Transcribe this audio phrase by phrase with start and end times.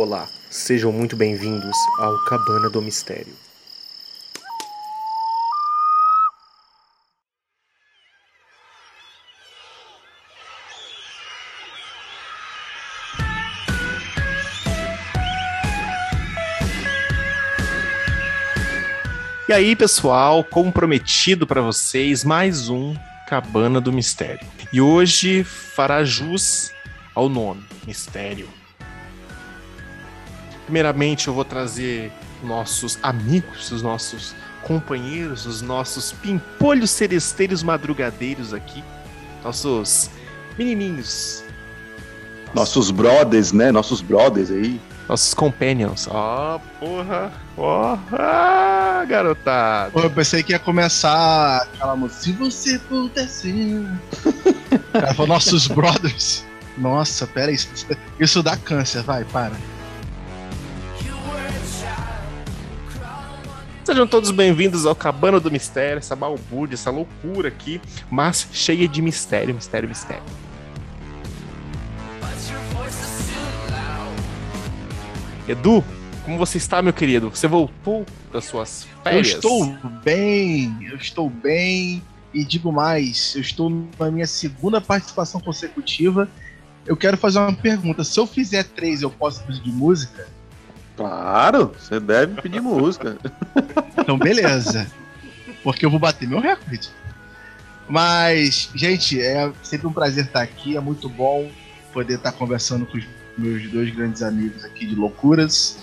[0.00, 3.34] Olá, sejam muito bem-vindos ao Cabana do Mistério.
[19.48, 22.94] E aí, pessoal, como prometido para vocês, mais um
[23.28, 24.46] Cabana do Mistério.
[24.72, 26.70] E hoje fará jus
[27.16, 28.48] ao nome, Mistério.
[30.68, 38.84] Primeiramente, eu vou trazer nossos amigos, os nossos companheiros, os nossos pimpolhos seresteiros madrugadeiros aqui,
[39.42, 40.10] nossos
[40.58, 41.42] menininhos.
[42.52, 43.72] Nossos brothers, né?
[43.72, 44.78] Nossos brothers aí.
[45.08, 46.06] Nossos companions.
[46.10, 47.32] Ó, oh, porra.
[47.56, 49.90] Ó, oh, ah, garotada.
[49.90, 52.24] Pô, eu pensei que ia começar aquela música.
[52.24, 53.86] Se você pudesse.
[54.92, 56.44] Cara, nossos brothers.
[56.76, 57.70] Nossa, pera isso.
[58.20, 59.54] Isso dá câncer, vai, para.
[63.88, 69.00] Sejam todos bem-vindos ao Cabana do Mistério, essa balbúrdia, essa loucura aqui, mas cheia de
[69.00, 70.22] mistério, mistério, mistério.
[75.48, 75.82] Edu,
[76.22, 77.30] como você está, meu querido?
[77.30, 79.30] Você voltou das suas férias?
[79.30, 79.64] Eu estou
[80.04, 82.02] bem, eu estou bem.
[82.34, 86.28] E digo mais, eu estou na minha segunda participação consecutiva.
[86.84, 88.04] Eu quero fazer uma pergunta.
[88.04, 90.28] Se eu fizer três, eu posso pedir música?
[90.98, 93.16] Claro, você deve pedir música.
[93.96, 94.90] Então, beleza.
[95.62, 96.90] Porque eu vou bater meu recorde.
[97.88, 100.76] Mas, gente, é sempre um prazer estar aqui.
[100.76, 101.48] É muito bom
[101.92, 103.04] poder estar conversando com os
[103.38, 105.78] meus dois grandes amigos aqui de loucuras.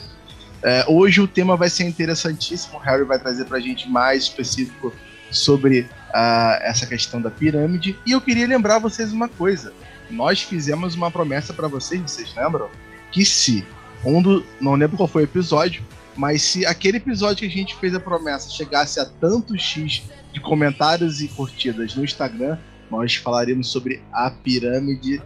[0.62, 2.78] É, hoje o tema vai ser interessantíssimo.
[2.78, 4.94] O Harry vai trazer para a gente mais específico
[5.32, 7.98] sobre uh, essa questão da pirâmide.
[8.06, 9.72] E eu queria lembrar vocês uma coisa.
[10.10, 12.70] Nós fizemos uma promessa para vocês, vocês lembram?
[13.14, 13.66] Que se
[14.06, 14.46] um do.
[14.62, 15.84] Não lembro qual foi o episódio,
[16.16, 20.40] mas se aquele episódio que a gente fez a promessa chegasse a tantos X de
[20.40, 22.58] comentários e curtidas no Instagram,
[22.90, 25.22] nós falaremos sobre a pirâmide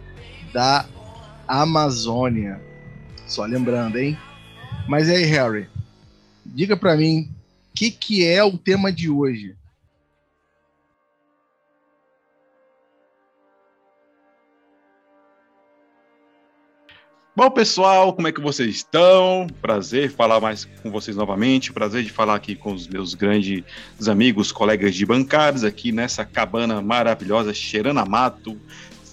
[0.52, 0.86] da
[1.46, 2.60] Amazônia.
[3.26, 4.18] Só lembrando, hein?
[4.88, 5.68] Mas aí, Harry,
[6.44, 7.28] diga para mim,
[7.70, 9.54] o que, que é o tema de hoje?
[17.34, 19.46] Bom, pessoal, como é que vocês estão?
[19.62, 21.72] Prazer falar mais com vocês novamente.
[21.72, 23.64] Prazer de falar aqui com os meus grandes
[24.08, 28.58] amigos, colegas de bancadas aqui nessa cabana maravilhosa, cheirando a mato,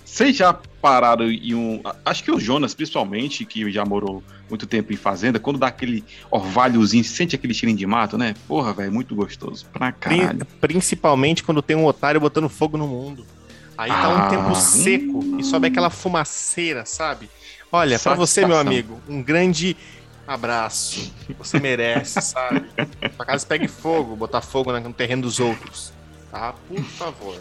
[0.03, 1.79] vocês já pararam em um.
[2.03, 6.03] Acho que o Jonas, principalmente, que já morou muito tempo em fazenda, quando dá aquele
[6.31, 8.33] orvalhozinho, sente aquele cheirinho de mato, né?
[8.47, 9.67] Porra, velho, muito gostoso.
[9.71, 10.43] Pra caralho.
[10.59, 13.27] Principalmente quando tem um otário botando fogo no mundo.
[13.77, 15.37] Aí tá um tempo ah, seco hum.
[15.39, 17.29] e sobe aquela fumaceira, sabe?
[17.77, 19.77] Olha, para você, meu amigo, um grande
[20.27, 21.13] abraço.
[21.37, 22.65] Você merece, sabe?
[23.15, 25.93] Sua casa pegue fogo, botar fogo no terreno dos outros.
[26.31, 26.55] Tá?
[26.67, 27.39] Por favor.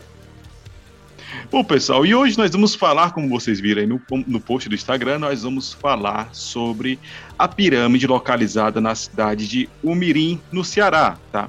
[1.50, 4.74] Bom, pessoal, e hoje nós vamos falar, como vocês viram aí no, no post do
[4.74, 6.98] Instagram, nós vamos falar sobre
[7.38, 11.48] a pirâmide localizada na cidade de Umirim, no Ceará, tá?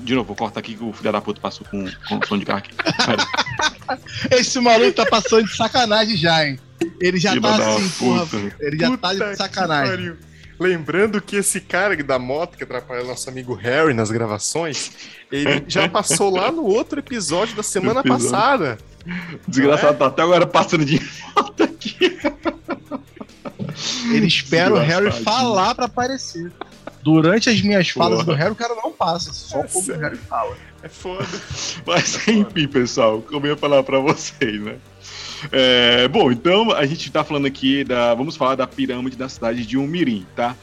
[0.00, 2.36] De novo, vou cortar aqui que o filho da puta passou com, com o som
[2.36, 2.74] de carro aqui.
[4.30, 6.58] Esse maluco tá passando de sacanagem já, hein?
[7.00, 8.26] Ele já Filha tá assim, porra.
[8.60, 10.16] Ele já puta tá de sacanagem.
[10.58, 14.92] Lembrando que esse cara da moto que atrapalha nosso amigo Harry nas gravações,
[15.30, 18.30] ele já passou lá no outro episódio da semana episódio.
[18.30, 18.78] passada.
[19.48, 19.96] Desgraçado, é?
[19.96, 20.98] tá até agora passando de
[21.34, 22.18] volta aqui.
[24.12, 26.52] Ele espera o Harry falar para aparecer.
[27.02, 30.16] Durante as minhas falas do Harry, o cara não passa, só é quando o Harry
[30.16, 30.56] fala.
[30.82, 31.26] É foda.
[31.86, 34.76] Mas enfim, pessoal, como eu ia falar para vocês, né?
[35.50, 38.14] É, bom, então a gente está falando aqui da.
[38.14, 40.56] Vamos falar da pirâmide da cidade de Umirim, tá?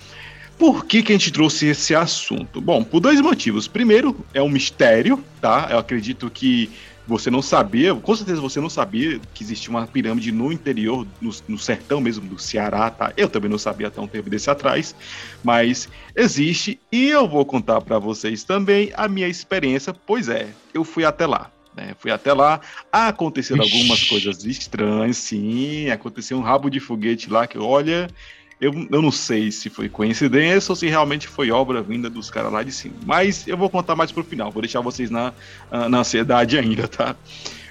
[0.57, 2.59] Por que, que a gente trouxe esse assunto?
[2.59, 3.67] Bom, por dois motivos.
[3.67, 5.67] Primeiro, é um mistério, tá?
[5.71, 6.69] Eu acredito que
[7.09, 11.31] você não sabia, com certeza você não sabia que existia uma pirâmide no interior, no,
[11.47, 13.11] no, sertão mesmo do Ceará, tá?
[13.17, 14.95] Eu também não sabia até um tempo desse atrás,
[15.43, 20.83] mas existe e eu vou contar para vocês também a minha experiência, pois é, eu
[20.83, 21.51] fui até lá.
[21.75, 21.95] Né?
[21.97, 22.61] Fui até lá,
[22.91, 23.73] aconteceram Ixi.
[23.73, 28.07] algumas coisas estranhas, sim, aconteceu um rabo de foguete lá que, olha,
[28.59, 32.51] eu, eu não sei se foi coincidência ou se realmente foi obra vinda dos caras
[32.51, 32.95] lá de cima.
[33.05, 35.33] Mas eu vou contar mais pro final, vou deixar vocês na,
[35.71, 37.15] ah, na ansiedade ainda, tá?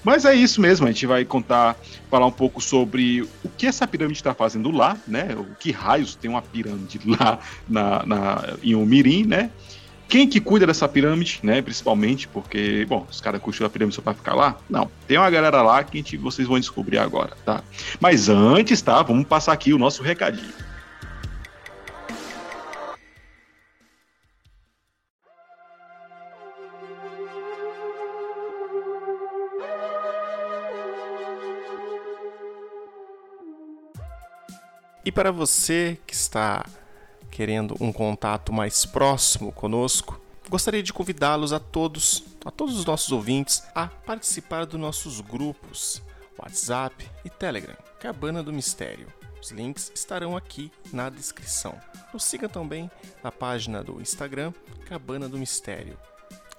[0.02, 1.76] Mas é isso mesmo, a gente vai contar,
[2.08, 5.36] falar um pouco sobre o que essa pirâmide está fazendo lá, né?
[5.36, 7.38] O que raios tem uma pirâmide lá
[7.68, 9.50] na, na, em Umirim, né?
[10.08, 11.60] quem que cuida dessa pirâmide, né?
[11.60, 14.56] Principalmente porque, bom, os caras construíram a pirâmide só para ficar lá?
[14.68, 14.90] Não.
[15.06, 17.62] Tem uma galera lá que gente, vocês vão descobrir agora, tá?
[18.00, 19.02] Mas antes, tá?
[19.02, 20.48] Vamos passar aqui o nosso recadinho.
[35.08, 36.66] E para você que está
[37.30, 40.20] querendo um contato mais próximo conosco,
[40.50, 46.02] gostaria de convidá-los a todos, a todos os nossos ouvintes, a participar dos nossos grupos
[46.38, 49.06] WhatsApp e Telegram, Cabana do Mistério.
[49.40, 51.74] Os links estarão aqui na descrição.
[52.12, 52.90] Nos siga também
[53.24, 54.52] na página do Instagram
[54.84, 55.96] Cabana do Mistério.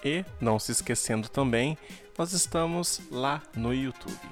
[0.03, 1.77] E, não se esquecendo também,
[2.17, 4.28] nós estamos lá no YouTube.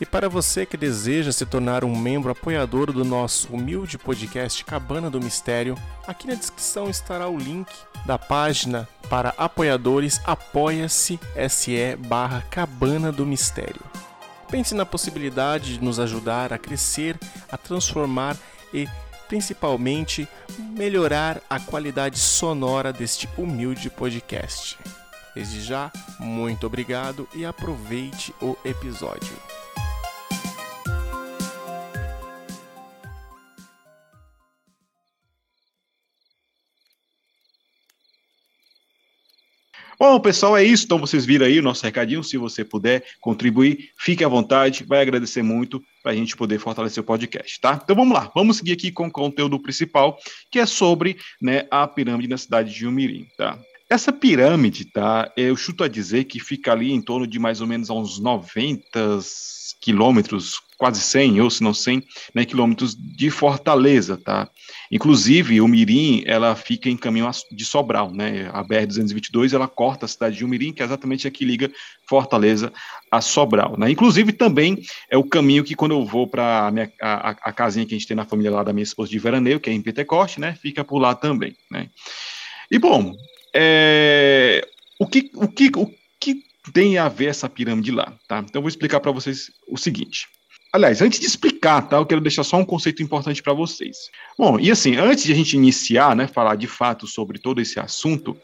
[0.00, 5.10] E para você que deseja se tornar um membro apoiador do nosso humilde podcast Cabana
[5.10, 5.76] do Mistério,
[6.06, 7.70] aqui na descrição estará o link
[8.06, 11.20] da página para apoiadores apoia-se
[11.50, 13.82] se barra Cabana do Mistério.
[14.50, 17.18] Pense na possibilidade de nos ajudar a crescer,
[17.52, 18.38] a transformar
[18.72, 18.88] e
[19.28, 20.26] principalmente
[20.58, 24.78] melhorar a qualidade sonora deste humilde podcast.
[25.34, 29.49] Desde já, muito obrigado e aproveite o episódio.
[40.10, 40.86] Bom, pessoal, é isso.
[40.86, 42.24] Então, vocês viram aí o nosso recadinho.
[42.24, 44.82] Se você puder contribuir, fique à vontade.
[44.82, 47.80] Vai agradecer muito para a gente poder fortalecer o podcast, tá?
[47.80, 48.28] Então, vamos lá.
[48.34, 50.18] Vamos seguir aqui com o conteúdo principal,
[50.50, 53.56] que é sobre né, a pirâmide na cidade de Umirim, tá?
[53.90, 55.32] Essa pirâmide, tá?
[55.36, 59.18] Eu chuto a dizer que fica ali em torno de mais ou menos uns 90
[59.80, 62.00] quilômetros, quase 100, ou se não 100,
[62.32, 64.48] né, quilômetros de Fortaleza, tá?
[64.92, 68.48] Inclusive, o Mirim, ela fica em caminho de Sobral, né?
[68.52, 71.68] A BR-222, ela corta a cidade de Umirim, que é exatamente a que liga
[72.06, 72.72] Fortaleza
[73.10, 73.90] a Sobral, né?
[73.90, 77.98] Inclusive, também é o caminho que quando eu vou para a, a, casinha que a
[77.98, 80.54] gente tem na família lá da minha esposa de veraneio, que é em Pentecoste, né?
[80.62, 81.88] Fica por lá também, né?
[82.70, 83.16] E, bom,
[83.54, 84.66] é,
[84.98, 86.42] o, que, o, que, o que
[86.72, 88.38] tem a ver essa pirâmide lá, tá?
[88.38, 90.28] Então, eu vou explicar para vocês o seguinte.
[90.72, 94.08] Aliás, antes de explicar, tá, eu quero deixar só um conceito importante para vocês.
[94.38, 97.80] Bom, e assim, antes de a gente iniciar, né, falar de fato sobre todo esse
[97.80, 98.36] assunto,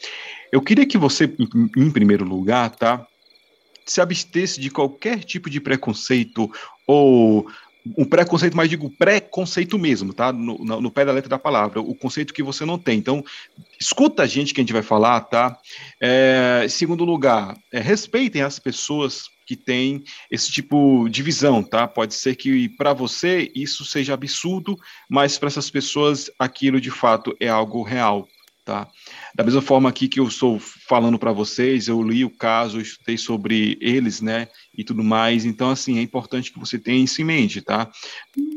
[0.51, 1.33] eu queria que você,
[1.77, 3.07] em primeiro lugar, tá,
[3.85, 6.51] se abstesse de qualquer tipo de preconceito
[6.85, 7.49] ou
[7.97, 10.33] um preconceito, mas digo preconceito mesmo, tá?
[10.33, 12.99] No, no, no, pé da letra da palavra, o conceito que você não tem.
[12.99, 13.25] Então,
[13.79, 15.59] escuta a gente que a gente vai falar, tá?
[16.01, 21.87] É, segundo lugar, é, respeitem as pessoas que têm esse tipo de visão, tá?
[21.87, 24.77] Pode ser que para você isso seja absurdo,
[25.09, 28.27] mas para essas pessoas aquilo de fato é algo real,
[28.67, 28.89] tá?
[29.35, 33.17] Da mesma forma aqui que eu estou falando para vocês, eu li o caso, estudei
[33.17, 35.45] sobre eles, né, e tudo mais.
[35.47, 37.89] Então, assim, é importante que você tenha isso em mente, tá?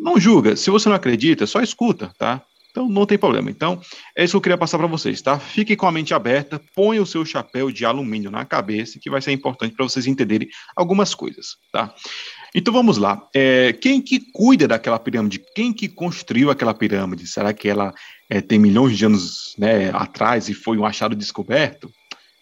[0.01, 0.55] Não julga.
[0.55, 2.43] Se você não acredita, só escuta, tá?
[2.71, 3.49] Então, não tem problema.
[3.49, 3.81] Então,
[4.17, 5.39] é isso que eu queria passar para vocês, tá?
[5.39, 9.21] Fiquem com a mente aberta, ponha o seu chapéu de alumínio na cabeça, que vai
[9.21, 11.93] ser importante para vocês entenderem algumas coisas, tá?
[12.53, 13.27] Então vamos lá.
[13.33, 15.43] É, quem que cuida daquela pirâmide?
[15.55, 17.27] Quem que construiu aquela pirâmide?
[17.27, 17.93] Será que ela
[18.29, 21.91] é, tem milhões de anos né, atrás e foi um achado descoberto?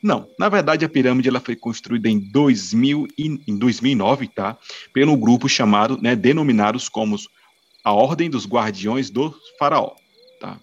[0.02, 4.58] Não, na verdade a pirâmide ela foi construída em, 2000 e, em 2009, tá?
[4.94, 7.18] Pelo grupo chamado, né, denominados como
[7.84, 9.96] a Ordem dos Guardiões do Faraó,
[10.40, 10.58] tá?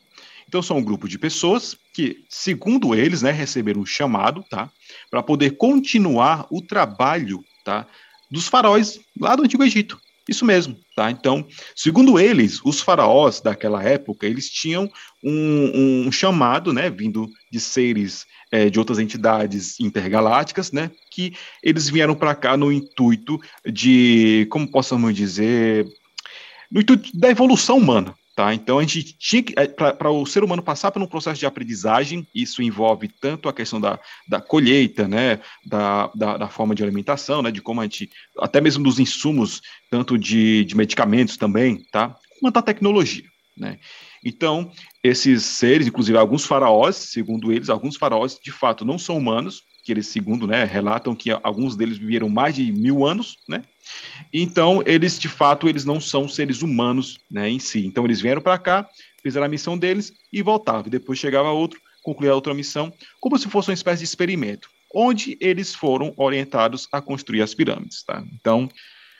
[0.48, 4.70] Então são um grupo de pessoas que, segundo eles, né, receberam um chamado, tá?
[5.10, 7.86] Para poder continuar o trabalho, tá?
[8.30, 9.98] Dos faraós lá do Antigo Egito.
[10.28, 11.10] Isso mesmo, tá?
[11.10, 14.90] Então, segundo eles, os faraós daquela época, eles tinham
[15.22, 21.90] um, um chamado, né, vindo de seres é, de outras entidades intergalácticas, né, que eles
[21.90, 23.38] vieram para cá no intuito
[23.70, 25.86] de, como possamos dizer,
[26.70, 28.52] no intuito da evolução humana, Tá?
[28.52, 31.46] Então a gente tinha que, é, para o ser humano passar por um processo de
[31.46, 36.82] aprendizagem, isso envolve tanto a questão da, da colheita, né, da, da, da, forma de
[36.82, 38.10] alimentação, né, de como a gente,
[38.40, 42.16] até mesmo dos insumos, tanto de, de medicamentos também, tá?
[42.40, 43.24] quanto a tecnologia.
[43.56, 43.78] Né?
[44.24, 49.62] Então, esses seres, inclusive alguns faraós, segundo eles, alguns faraós de fato não são humanos,
[49.84, 53.62] que eles, segundo, né, relatam que alguns deles viveram mais de mil anos, né?
[54.32, 57.84] Então, eles, de fato, eles não são seres humanos, né, em si.
[57.86, 58.88] Então, eles vieram para cá,
[59.22, 60.88] fizeram a missão deles e voltavam.
[60.88, 65.74] Depois chegava outro, concluía outra missão, como se fosse uma espécie de experimento, onde eles
[65.74, 68.24] foram orientados a construir as pirâmides, tá?
[68.32, 68.68] Então,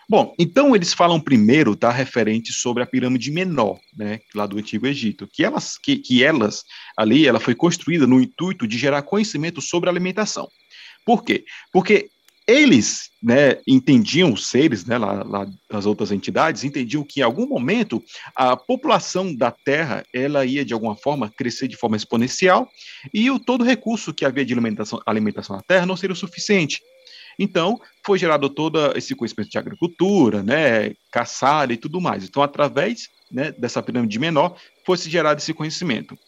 [0.09, 4.87] Bom, então eles falam primeiro, tá, referente sobre a pirâmide menor, né, lá do Antigo
[4.87, 6.63] Egito, que elas, que, que elas
[6.97, 10.49] ali, ela foi construída no intuito de gerar conhecimento sobre alimentação.
[11.05, 11.45] Por quê?
[11.73, 12.11] Porque
[12.47, 17.47] eles, né, entendiam os seres, né, lá, lá das outras entidades, entendiam que em algum
[17.47, 18.03] momento
[18.37, 22.69] a população da Terra, ela ia de alguma forma crescer de forma exponencial
[23.15, 26.83] e o todo recurso que havia de alimentação, alimentação na Terra não seria o suficiente.
[27.39, 32.25] Então, foi gerado todo esse conhecimento de agricultura, né, caçada e tudo mais.
[32.25, 36.19] Então, através né, dessa pirâmide menor, foi-se gerado esse conhecimento.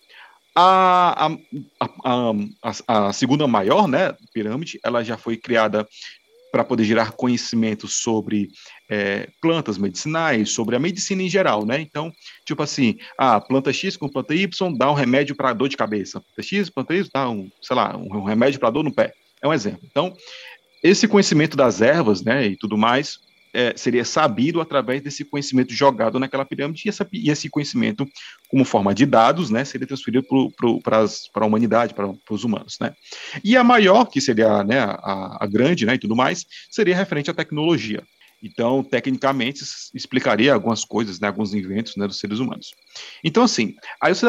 [0.55, 2.33] A, a,
[2.63, 5.87] a, a, segunda maior né, pirâmide, ela já foi criada
[6.51, 8.49] para poder gerar conhecimento sobre
[8.89, 11.79] é, plantas medicinais, sobre a medicina em geral, né?
[11.79, 12.11] Então,
[12.47, 16.21] tipo assim, a planta X com planta Y dá um remédio para dor de cabeça.
[16.21, 19.13] Planta X, planta Y dá um, sei lá, um remédio para dor no pé.
[19.43, 19.81] É um exemplo.
[19.85, 20.17] Então,
[20.89, 23.19] esse conhecimento das ervas, né, e tudo mais,
[23.53, 28.07] é, seria sabido através desse conhecimento jogado naquela pirâmide e, essa, e esse conhecimento,
[28.49, 30.27] como forma de dados, né, seria transferido
[30.83, 32.93] para a humanidade, para os humanos, né.
[33.43, 37.31] E a maior, que seria né, a, a grande, né, e tudo mais, seria referente
[37.31, 38.03] à tecnologia.
[38.43, 39.65] Então, tecnicamente,
[39.95, 42.75] explicaria algumas coisas, né, alguns inventos né, dos seres humanos.
[43.25, 44.27] Então, assim, aí você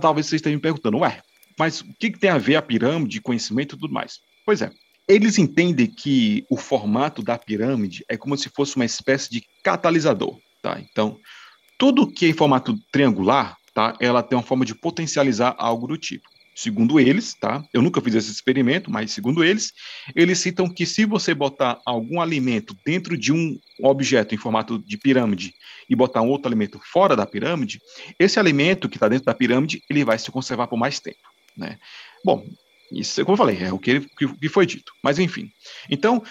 [0.00, 1.22] talvez você esteja me perguntando, ué,
[1.56, 4.18] mas o que, que tem a ver a pirâmide, conhecimento e tudo mais?
[4.44, 4.70] Pois é,
[5.08, 10.38] eles entendem que o formato da pirâmide é como se fosse uma espécie de catalisador,
[10.62, 10.80] tá?
[10.80, 11.18] Então,
[11.78, 13.96] tudo que é em formato triangular, tá?
[14.00, 16.28] Ela tem uma forma de potencializar algo do tipo.
[16.54, 17.64] Segundo eles, tá?
[17.72, 19.72] Eu nunca fiz esse experimento, mas segundo eles,
[20.14, 24.96] eles citam que se você botar algum alimento dentro de um objeto em formato de
[24.96, 25.52] pirâmide
[25.90, 27.80] e botar um outro alimento fora da pirâmide,
[28.20, 31.18] esse alimento que está dentro da pirâmide, ele vai se conservar por mais tempo,
[31.56, 31.76] né?
[32.24, 32.46] Bom,
[32.94, 34.92] isso, como eu falei, é o que, que foi dito.
[35.02, 35.50] Mas, enfim.
[35.90, 36.22] Então,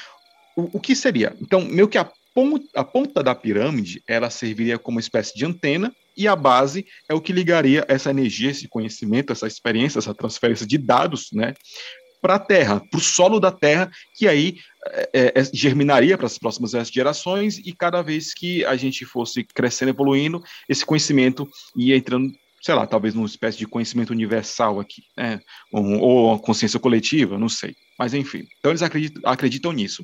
[0.55, 1.35] o, o que seria?
[1.41, 5.45] Então, meio que a ponta, a ponta da pirâmide, ela serviria como uma espécie de
[5.45, 10.13] antena, e a base é o que ligaria essa energia, esse conhecimento, essa experiência, essa
[10.13, 11.53] transferência de dados, né,
[12.21, 16.27] para a Terra, para o solo da Terra, que aí é, é, é germinaria para
[16.27, 21.97] as próximas gerações e cada vez que a gente fosse crescendo, evoluindo, esse conhecimento ia
[21.97, 22.31] entrando
[22.63, 25.41] sei lá, talvez numa espécie de conhecimento universal aqui, né?
[25.69, 27.75] Ou, ou uma consciência coletiva, não sei.
[27.99, 30.03] Mas enfim, então eles acreditam, acreditam nisso.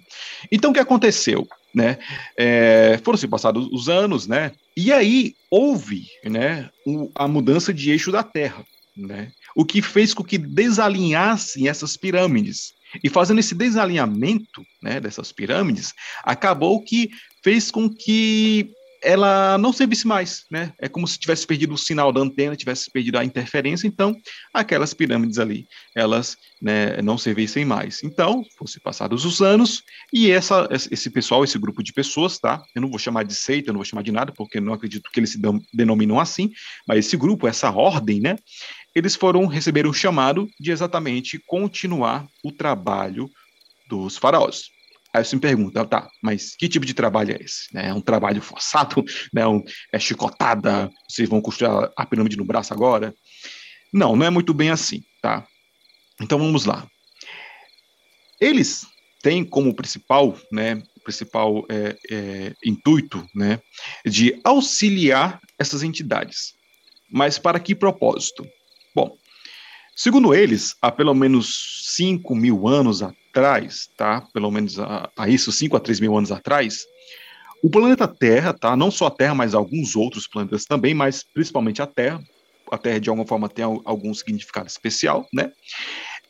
[0.51, 1.47] Então o que aconteceu?
[1.73, 1.97] Né?
[2.37, 4.51] É, foram se passados os anos, né?
[4.75, 9.31] E aí houve, né, o, a mudança de eixo da Terra, né?
[9.55, 12.73] O que fez com que desalinhassem essas pirâmides.
[13.01, 17.09] E fazendo esse desalinhamento, né, dessas pirâmides, acabou que
[17.41, 20.73] fez com que ela não servisse mais, né?
[20.79, 24.15] É como se tivesse perdido o sinal da antena, tivesse perdido a interferência, então
[24.53, 28.03] aquelas pirâmides ali, elas né, não servissem mais.
[28.03, 32.61] Então, fosse passados os anos, e essa, esse pessoal, esse grupo de pessoas, tá?
[32.75, 35.09] Eu não vou chamar de seita, eu não vou chamar de nada, porque não acredito
[35.11, 35.39] que eles se
[35.73, 36.51] denominam assim,
[36.87, 38.35] mas esse grupo, essa ordem, né?
[38.93, 43.29] Eles foram receber o chamado de exatamente continuar o trabalho
[43.87, 44.78] dos faraós.
[45.13, 47.65] Aí você me pergunta, tá, mas que tipo de trabalho é esse?
[47.75, 49.03] É um trabalho forçado?
[49.33, 49.45] Né?
[49.45, 50.89] Um, é chicotada?
[51.07, 53.13] Vocês vão construir a, pirâmide no braço agora?
[53.93, 55.45] Não, não é muito bem assim, tá?
[56.21, 56.87] Então vamos lá.
[58.39, 58.85] Eles
[59.21, 63.59] têm como principal, né, principal é, é, intuito, né,
[64.05, 66.53] de auxiliar essas entidades.
[67.11, 68.47] Mas para que propósito?
[68.95, 69.17] Bom,
[69.95, 73.18] segundo eles, há pelo menos 5 mil anos atrás,
[73.97, 74.21] tá?
[74.33, 76.85] Pelo menos a, a isso, 5 a 3 mil anos atrás,
[77.61, 78.75] o planeta Terra, tá?
[78.75, 82.21] Não só a Terra, mas alguns outros planetas também, mas principalmente a Terra.
[82.71, 85.51] A Terra, de alguma forma, tem algum significado especial, né?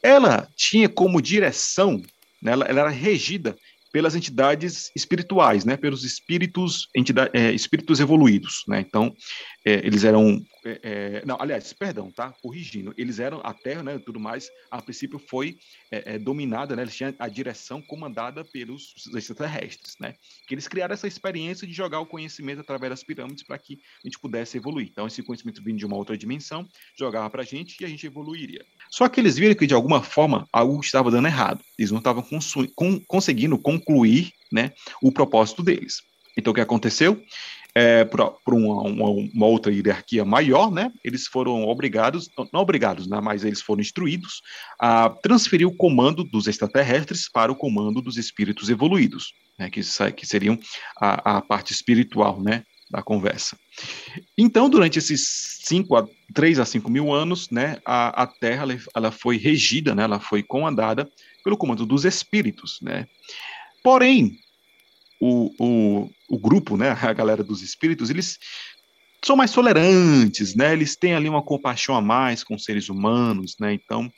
[0.01, 2.01] Ela tinha como direção,
[2.41, 2.53] né?
[2.53, 3.55] ela, ela era regida
[3.91, 9.13] pelas entidades espirituais, né, pelos espíritos, entidade, é, espíritos evoluídos, né, então
[9.65, 13.99] é, eles eram, é, é, não, aliás, perdão, tá, corrigindo, eles eram, a Terra, né,
[13.99, 15.57] tudo mais, a princípio foi
[15.91, 20.15] é, é, dominada, né, eles tinham a direção comandada pelos extraterrestres, né,
[20.47, 24.07] que eles criaram essa experiência de jogar o conhecimento através das pirâmides para que a
[24.07, 27.81] gente pudesse evoluir, então esse conhecimento vindo de uma outra dimensão, jogava para a gente
[27.81, 28.65] e a gente evoluiria.
[28.89, 32.25] Só que eles viram que de alguma forma algo estava dando errado, eles não estavam
[33.07, 36.01] conseguindo concluir, né, o propósito deles.
[36.37, 37.21] Então o que aconteceu?
[37.79, 43.21] É, para uma, uma, uma, outra hierarquia maior, né, eles foram obrigados, não obrigados, né,
[43.21, 44.41] mas eles foram instruídos
[44.77, 49.79] a transferir o comando dos extraterrestres para o comando dos espíritos evoluídos, né, que,
[50.11, 50.59] que seriam
[50.99, 53.57] a, a parte espiritual né, da conversa.
[54.37, 59.09] Então, durante esses cinco a 3 a 5 mil anos, né, a, a Terra ela
[59.09, 61.09] foi regida, né, ela foi comandada
[61.45, 62.77] pelo comando dos espíritos.
[62.81, 63.07] Né.
[63.81, 64.37] Porém,
[65.19, 68.37] o, o, o grupo, né, a galera dos espíritos, eles
[69.23, 70.71] são mais tolerantes, né?
[70.71, 73.73] Eles têm ali uma compaixão a mais com os seres humanos, né?
[73.73, 74.09] Então,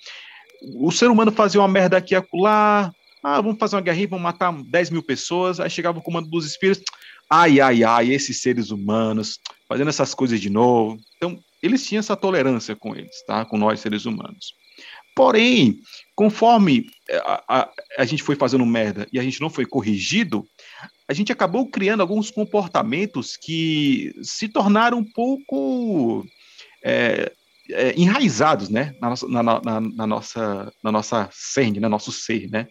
[0.76, 2.94] o ser humano fazia uma merda aqui e acolá,
[3.24, 6.46] ah, vamos fazer uma guerrinha, vamos matar 10 mil pessoas, aí chegava o comando dos
[6.46, 6.84] espíritos,
[7.30, 11.00] ai, ai, ai, esses seres humanos, fazendo essas coisas de novo.
[11.18, 13.44] Então, eles tinham essa tolerância com eles, tá?
[13.46, 14.54] Com nós, seres humanos.
[15.16, 15.80] Porém,
[16.16, 20.46] conforme eh, a, a, a, gente foi fazendo merda e a gente não foi corrigido,
[21.12, 26.26] a gente acabou criando alguns comportamentos que se tornaram um pouco
[26.82, 27.34] é,
[27.70, 32.50] é, enraizados, né, na nossa, na, na, na nossa, na nossa cerne, no nosso ser,
[32.50, 32.68] né?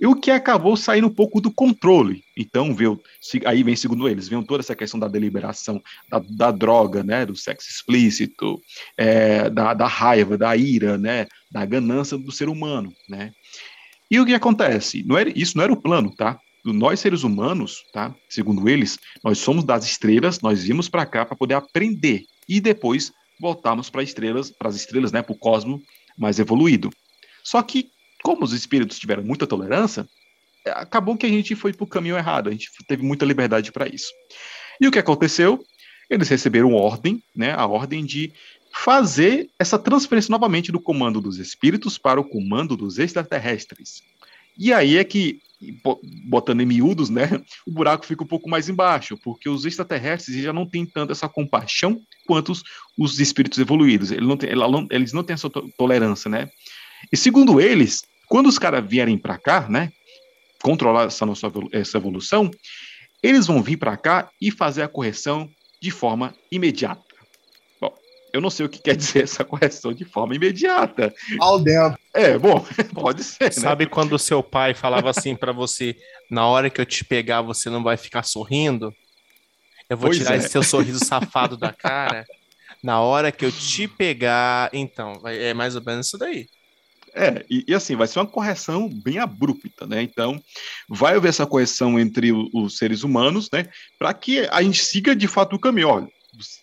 [0.00, 2.22] E o que acabou saindo um pouco do controle.
[2.34, 2.98] Então, veio,
[3.44, 7.36] aí vem, segundo eles, vem toda essa questão da deliberação, da, da droga, né, do
[7.36, 8.58] sexo explícito,
[8.96, 13.32] é, da, da raiva, da ira, né, da ganância do ser humano, né.
[14.10, 15.04] E o que acontece?
[15.06, 16.40] Não era, isso não era o plano, tá?
[16.64, 18.14] Nós, seres humanos, tá?
[18.28, 23.12] Segundo eles, nós somos das estrelas, nós vimos para cá para poder aprender e depois
[23.40, 25.80] voltarmos para estrelas, para as estrelas, né, para o cosmos
[26.18, 26.90] mais evoluído.
[27.42, 27.90] Só que
[28.22, 30.06] como os espíritos tiveram muita tolerância,
[30.64, 33.72] é, acabou que a gente foi para o caminho errado, a gente teve muita liberdade
[33.72, 34.12] para isso.
[34.80, 35.64] E o que aconteceu?
[36.08, 38.32] Eles receberam ordem, né, a ordem de
[38.72, 44.02] fazer essa transferência novamente do comando dos espíritos para o comando dos extraterrestres.
[44.60, 45.40] E aí é que,
[46.28, 47.22] botando em miúdos, né,
[47.66, 51.26] o buraco fica um pouco mais embaixo, porque os extraterrestres já não têm tanto essa
[51.30, 52.62] compaixão quanto os,
[52.98, 54.10] os espíritos evoluídos.
[54.10, 54.50] Eles não, têm,
[54.90, 55.48] eles não têm essa
[55.78, 56.50] tolerância, né?
[57.10, 59.90] E segundo eles, quando os caras vierem para cá, né,
[60.62, 62.50] controlar essa nossa essa evolução,
[63.22, 65.48] eles vão vir para cá e fazer a correção
[65.80, 67.09] de forma imediata.
[68.32, 71.12] Eu não sei o que quer dizer essa correção de forma imediata.
[71.38, 71.98] Ao dentro.
[72.14, 73.44] É, bom, pode ser.
[73.44, 73.50] Né?
[73.50, 73.90] Sabe né?
[73.90, 75.96] quando o seu pai falava assim para você:
[76.30, 78.94] na hora que eu te pegar, você não vai ficar sorrindo?
[79.88, 80.38] Eu vou pois tirar é.
[80.38, 82.24] esse seu sorriso safado da cara.
[82.82, 86.48] Na hora que eu te pegar, então, é mais ou menos isso daí.
[87.14, 90.00] É, e, e, assim, vai ser uma correção bem abrupta, né?
[90.02, 90.40] Então,
[90.88, 93.66] vai haver essa correção entre o, os seres humanos, né?
[93.98, 95.88] Para que a gente siga de fato o caminho.
[95.88, 96.08] Olha,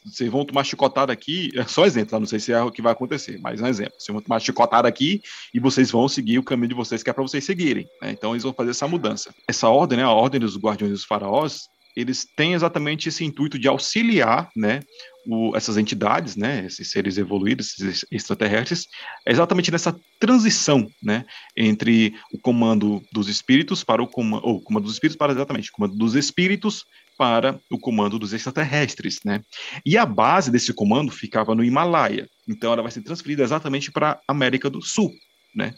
[0.06, 2.20] vocês vão tomar chicotada aqui, é só exemplo, tá?
[2.20, 3.94] não sei se é o que vai acontecer, mas um exemplo.
[3.98, 5.22] Vocês vão tomar chicotada aqui
[5.54, 7.88] e vocês vão seguir o caminho de vocês que é para vocês seguirem.
[8.02, 8.12] Né?
[8.12, 9.34] Então, eles vão fazer essa mudança.
[9.48, 10.04] Essa ordem, né?
[10.04, 14.82] A ordem dos guardiões dos faraós, eles têm exatamente esse intuito de auxiliar, né,
[15.26, 18.86] o, essas entidades, né, esses seres evoluídos, esses extraterrestres,
[19.26, 24.84] é exatamente nessa transição, né, entre o comando dos espíritos para o comando, ou comando
[24.84, 26.86] dos espíritos para exatamente o comando dos espíritos
[27.18, 29.42] para o comando dos extraterrestres, né?
[29.86, 32.30] E a base desse comando ficava no Himalaia.
[32.48, 35.12] Então ela vai ser transferida exatamente para a América do Sul,
[35.56, 35.74] né?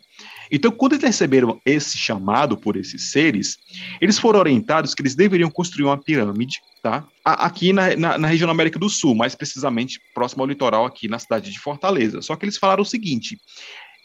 [0.52, 3.58] Então, quando eles receberam esse chamado por esses seres,
[4.02, 7.08] eles foram orientados que eles deveriam construir uma pirâmide, tá?
[7.24, 11.08] Aqui na, na, na, região da América do Sul, mais precisamente próximo ao litoral, aqui
[11.08, 12.22] na cidade de Fortaleza.
[12.22, 13.38] Só que eles falaram o seguinte: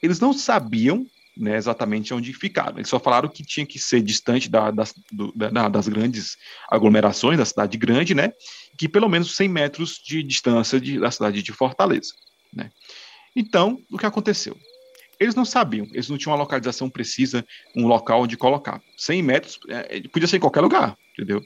[0.03, 1.05] eles não sabiam
[1.37, 2.79] né, exatamente onde ficaram.
[2.79, 6.37] Eles só falaram que tinha que ser distante da, das, do, da, das grandes
[6.71, 8.33] aglomerações da cidade grande, né?
[8.79, 12.13] Que pelo menos 100 metros de distância de, da cidade de Fortaleza,
[12.53, 12.71] né?
[13.35, 14.57] Então, o que aconteceu?
[15.19, 17.45] Eles não sabiam, eles não tinham uma localização precisa,
[17.75, 18.81] um local onde colocar.
[18.97, 21.43] 100 metros, é, podia ser em qualquer lugar, entendeu?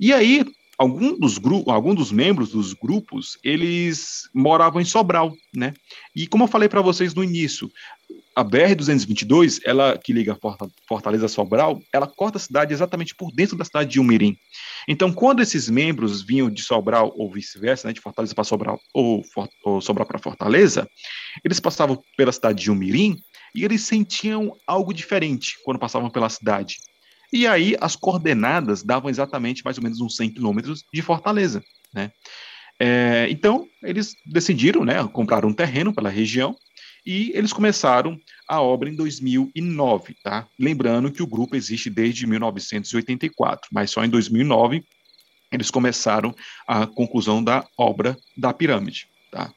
[0.00, 0.44] E aí,
[0.76, 5.74] algum dos algum dos membros dos grupos, eles moravam em Sobral, né?
[6.14, 7.70] E como eu falei para vocês no início,
[8.38, 10.38] a BR-222, ela que liga
[10.86, 14.38] Fortaleza a Sobral, ela corta a cidade exatamente por dentro da cidade de Umirim.
[14.86, 19.24] Então, quando esses membros vinham de Sobral ou vice-versa, né, de Fortaleza para Sobral ou,
[19.64, 20.88] ou Sobral para Fortaleza,
[21.44, 23.16] eles passavam pela cidade de Umirim
[23.52, 26.76] e eles sentiam algo diferente quando passavam pela cidade.
[27.32, 31.60] E aí as coordenadas davam exatamente mais ou menos uns 100 quilômetros de Fortaleza,
[31.92, 32.12] né?
[32.80, 36.54] É, então, eles decidiram, né, comprar um terreno pela região
[37.04, 40.46] e eles começaram a obra em 2009, tá?
[40.58, 44.84] Lembrando que o grupo existe desde 1984, mas só em 2009
[45.50, 46.34] eles começaram
[46.66, 49.52] a conclusão da obra da pirâmide, tá?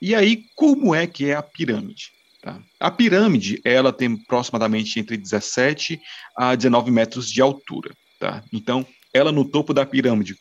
[0.00, 2.12] E aí, como é que é a pirâmide?
[2.42, 2.60] Tá?
[2.78, 6.00] A pirâmide, ela tem aproximadamente entre 17
[6.36, 8.44] a 19 metros de altura, tá?
[8.52, 10.36] Então, ela no topo da pirâmide,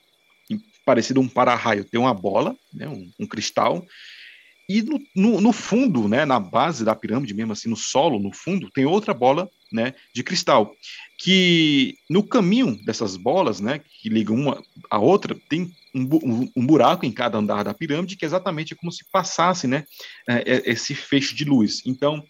[0.86, 3.86] parecido um para-raio, tem uma bola, né, um, um cristal,
[4.67, 8.34] e no, no, no, fundo, né, na base da pirâmide, mesmo assim, no solo, no
[8.34, 10.73] fundo, tem outra bola né, de cristal.
[11.17, 17.06] Que no caminho dessas bolas, né, que ligam uma à outra, tem um, um, buraco
[17.06, 19.86] em cada andar da pirâmide, que é exatamente como se passasse né,
[20.28, 21.82] é, é, esse feixe de luz.
[21.86, 22.23] Então,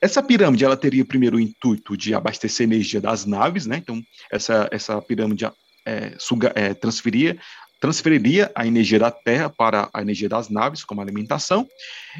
[0.00, 3.76] essa pirâmide ela teria primeiro o intuito de abastecer energia das naves, né?
[3.76, 4.02] Então
[4.32, 5.46] essa essa pirâmide
[5.84, 7.38] é, suga, é, transferia
[7.80, 11.66] transferiria a energia da Terra para a energia das naves como alimentação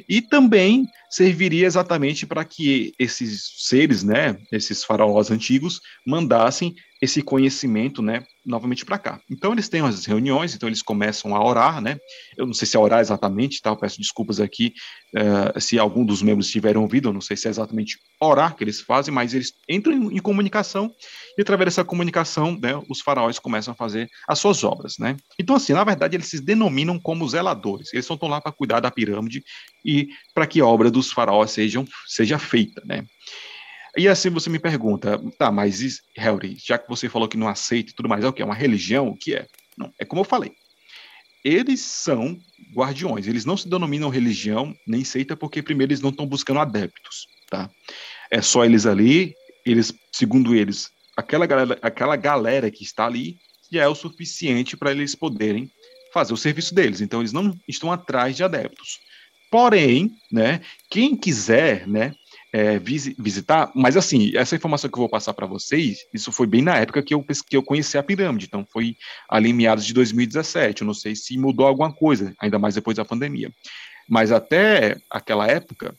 [0.09, 8.03] e também serviria exatamente para que esses seres, né, esses faraós antigos, mandassem esse conhecimento,
[8.03, 9.21] né, novamente para cá.
[9.31, 11.99] Então eles têm as reuniões, então eles começam a orar, né?
[12.37, 13.71] Eu não sei se é orar exatamente, tá?
[13.71, 14.75] Eu peço desculpas aqui
[15.17, 18.63] uh, se algum dos membros tiveram ouvido, eu não sei se é exatamente orar que
[18.63, 20.93] eles fazem, mas eles entram em, em comunicação
[21.39, 25.17] e através dessa comunicação, né, os faraós começam a fazer as suas obras, né?
[25.39, 27.93] Então assim, na verdade eles se denominam como zeladores.
[27.95, 29.43] Eles estão lá para cuidar da pirâmide
[29.85, 33.07] e para que a obra dos faraós sejam seja feita, né?
[33.97, 37.91] E assim você me pergunta, tá, mas Harry, já que você falou que não aceita
[37.91, 38.43] e tudo mais, é o que?
[38.43, 39.09] É uma religião?
[39.09, 39.47] O que é?
[39.77, 40.53] Não, é como eu falei.
[41.45, 42.39] Eles são
[42.75, 47.27] guardiões, eles não se denominam religião nem seita porque primeiro eles não estão buscando adeptos,
[47.49, 47.71] tá?
[48.31, 53.39] É só eles ali, eles, segundo eles, aquela galera, aquela galera que está ali
[53.73, 55.71] já é o suficiente para eles poderem
[56.13, 57.01] fazer o serviço deles.
[57.01, 58.99] Então eles não estão atrás de adeptos.
[59.51, 62.15] Porém, né, quem quiser, né,
[62.53, 66.63] é, visitar, mas assim, essa informação que eu vou passar para vocês, isso foi bem
[66.63, 68.97] na época que eu, que eu conheci a pirâmide, então foi
[69.29, 72.97] ali em meados de 2017, eu não sei se mudou alguma coisa, ainda mais depois
[72.97, 73.53] da pandemia.
[74.09, 75.95] Mas até aquela época,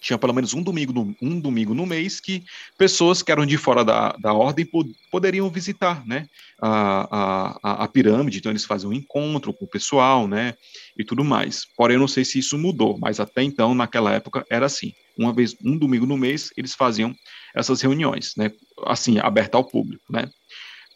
[0.00, 2.42] tinha pelo menos um domingo, no, um domingo no mês que
[2.78, 6.26] pessoas que eram de fora da, da ordem pod, poderiam visitar né,
[6.60, 10.54] a, a, a, pirâmide, então eles faziam um encontro com o pessoal né,
[10.98, 11.66] e tudo mais.
[11.76, 14.92] Porém, eu não sei se isso mudou, mas até então, naquela época, era assim.
[15.18, 17.14] Uma vez, um domingo no mês, eles faziam
[17.54, 18.50] essas reuniões, né,
[18.86, 20.04] assim, aberta ao público.
[20.10, 20.30] Né.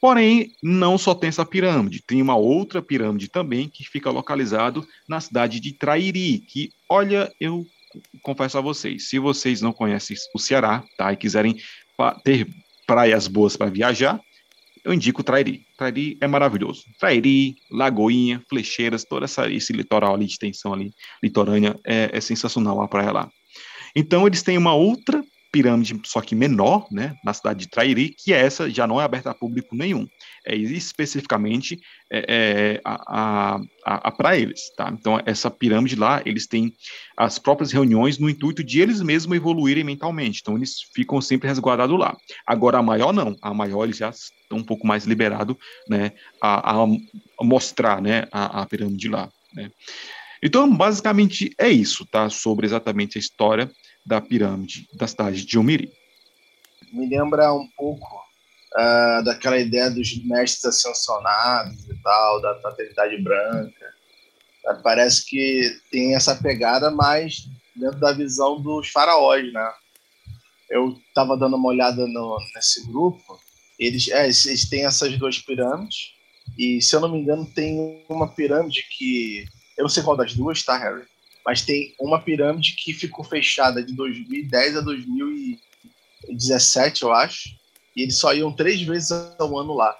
[0.01, 5.21] Porém, não só tem essa pirâmide, tem uma outra pirâmide também que fica localizado na
[5.21, 7.67] cidade de Trairi, que, olha, eu
[8.23, 11.57] confesso a vocês, se vocês não conhecem o Ceará, tá, e quiserem
[12.25, 12.49] ter
[12.87, 14.21] praias boas para viajar,
[14.85, 15.67] eu indico Trairi.
[15.79, 16.85] Trairi é maravilhoso.
[17.01, 22.83] Trairi, Lagoinha, Flecheiras, todo essa, esse litoral ali de extensão ali, litorânea, é, é sensacional
[22.83, 23.31] a praia lá.
[23.97, 25.25] Então, eles têm uma outra
[25.55, 29.31] pirâmide, só que menor, né, na cidade de Trairi, que essa já não é aberta
[29.31, 30.05] a público nenhum.
[30.45, 31.79] É especificamente
[32.11, 34.91] é, é, a, a, a para eles, tá?
[34.93, 36.75] Então, essa pirâmide lá, eles têm
[37.17, 40.41] as próprias reuniões no intuito de eles mesmos evoluírem mentalmente.
[40.43, 42.17] Então, eles ficam sempre resguardados lá.
[42.45, 43.37] Agora, a maior não.
[43.41, 45.55] A maior, eles já estão um pouco mais liberados,
[45.89, 46.11] né,
[46.43, 46.87] a, a,
[47.43, 49.71] mostrar, né, a, a pirâmide lá, né?
[50.43, 52.29] Então, basicamente é isso, tá?
[52.29, 53.71] Sobre exatamente a história
[54.05, 55.93] da pirâmide da cidade de Umiri.
[56.93, 58.07] Me lembra um pouco
[58.75, 63.95] uh, daquela ideia dos mestres ascensionados e tal, da fraternidade branca.
[64.67, 69.73] Uh, parece que tem essa pegada mais dentro da visão dos faraós, né?
[70.71, 73.39] Eu estava dando uma olhada no, nesse grupo,
[73.79, 76.15] eles, é, eles têm essas duas pirâmides,
[76.59, 79.45] e se eu não me engano, tem uma pirâmide que.
[79.77, 81.05] Eu não sei qual das duas, tá, Harry?
[81.45, 87.51] Mas tem uma pirâmide que ficou fechada de 2010 a 2017, eu acho,
[87.95, 89.97] e eles só iam três vezes ao ano lá.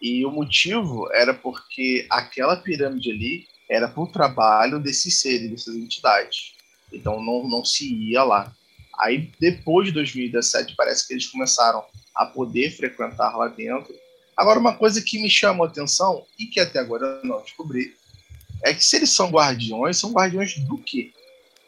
[0.00, 5.74] E o motivo era porque aquela pirâmide ali era para o trabalho desses seres, dessas
[5.74, 6.54] entidades.
[6.92, 8.52] Então não, não se ia lá.
[9.00, 11.84] Aí depois de 2017 parece que eles começaram
[12.14, 13.92] a poder frequentar lá dentro.
[14.36, 17.94] Agora uma coisa que me chamou a atenção e que até agora eu não descobri
[18.62, 21.12] é que se eles são guardiões, são guardiões do quê?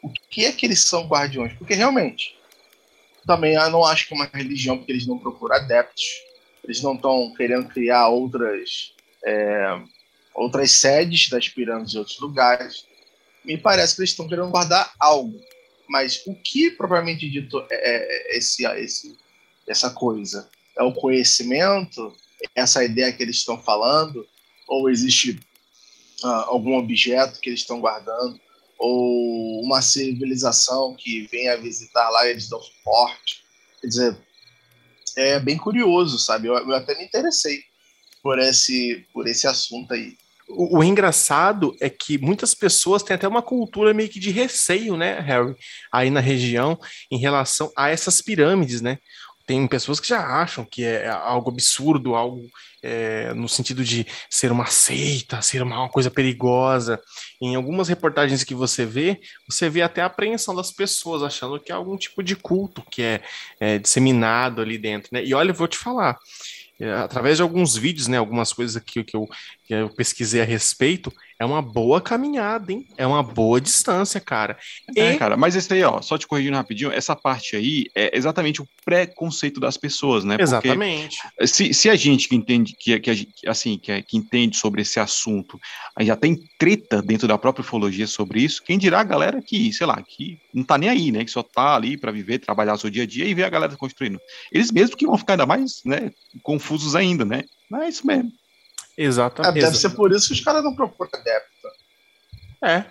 [0.01, 1.53] O que é que eles são guardiões?
[1.53, 2.37] Porque realmente,
[3.25, 6.03] também eu não acho que é uma religião, porque eles não procuram adeptos,
[6.63, 8.93] eles não estão querendo criar outras,
[9.25, 9.81] é,
[10.33, 12.85] outras sedes das pirâmides em outros lugares.
[13.43, 15.39] Me parece que eles estão querendo guardar algo.
[15.87, 19.17] Mas o que, propriamente dito, é, é esse, esse,
[19.67, 20.49] essa coisa?
[20.77, 22.15] É o conhecimento?
[22.55, 24.25] É essa ideia que eles estão falando?
[24.67, 25.39] Ou existe
[26.23, 28.39] uh, algum objeto que eles estão guardando,
[28.77, 33.43] ou uma civilização que vem a visitar lá e eles dão suporte.
[33.81, 34.17] Quer dizer,
[35.17, 36.47] é bem curioso, sabe?
[36.47, 37.61] Eu, eu até me interessei
[38.23, 40.17] por esse, por esse assunto aí.
[40.47, 44.97] O, o, engraçado é que muitas pessoas têm até uma cultura meio que de receio,
[44.97, 45.55] né, Harry,
[45.91, 46.79] aí na região,
[47.11, 48.97] em relação a essas pirâmides, né?
[49.49, 52.47] Tem pessoas que já acham que é algo absurdo, algo
[52.83, 57.01] é, no sentido de ser uma seita, ser uma coisa perigosa.
[57.41, 61.71] Em algumas reportagens que você vê, você vê até a apreensão das pessoas, achando que
[61.71, 63.23] é algum tipo de culto que é,
[63.59, 65.09] é disseminado ali dentro.
[65.11, 65.25] Né?
[65.25, 66.19] E olha, eu vou te falar,
[66.79, 69.27] é, através de alguns vídeos, né, algumas coisas aqui que eu,
[69.69, 72.85] que eu pesquisei a respeito, É uma boa caminhada, hein?
[72.97, 74.57] É uma boa distância, cara.
[74.93, 78.61] É, cara, mas esse aí, ó, só te corrigindo rapidinho, essa parte aí é exatamente
[78.61, 80.35] o preconceito das pessoas, né?
[80.35, 81.17] Porque exatamente.
[81.45, 84.99] Se, se a gente que entende, que, que, assim, que, é, que entende sobre esse
[84.99, 85.57] assunto,
[86.01, 89.87] já tem treta dentro da própria ufologia sobre isso, quem dirá a galera que, sei
[89.87, 91.23] lá, que não tá nem aí, né?
[91.23, 93.49] Que só tá ali para viver, trabalhar o seu dia a dia e ver a
[93.49, 94.19] galera construindo.
[94.51, 96.11] Eles mesmos que vão ficar ainda mais, né,
[96.43, 97.43] confusos ainda, né?
[97.69, 98.31] Mas é isso mesmo.
[99.01, 99.57] Exatamente.
[99.57, 101.69] É, deve ser por isso que os caras não procuram adepto.
[102.61, 102.83] É.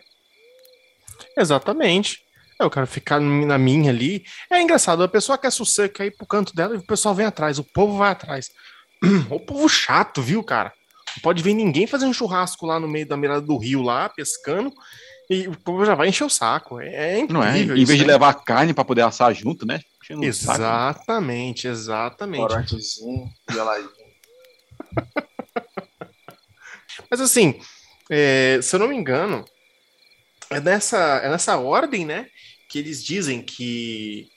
[1.36, 2.22] Exatamente.
[2.58, 4.24] Eu quero ficar na minha ali.
[4.50, 7.26] É engraçado, a pessoa quer sossego, quer ir pro canto dela e o pessoal vem
[7.26, 8.50] atrás, o povo vai atrás.
[9.30, 10.72] O povo chato, viu, cara?
[11.14, 14.72] Não pode ver ninguém fazendo churrasco lá no meio da mirada do rio, lá, pescando,
[15.30, 16.80] e o povo já vai encher o saco.
[16.80, 17.34] É, é incrível.
[17.34, 17.60] Não é?
[17.60, 19.80] Em vez de levar carne para poder assar junto, né?
[20.10, 21.74] Exatamente, saco.
[21.74, 22.40] exatamente.
[22.40, 23.90] Corantezinho, geladinho.
[27.10, 27.60] Mas assim,
[28.10, 29.44] é, se eu não me engano,
[30.50, 32.28] é nessa, é nessa ordem, né?
[32.68, 34.28] Que eles dizem que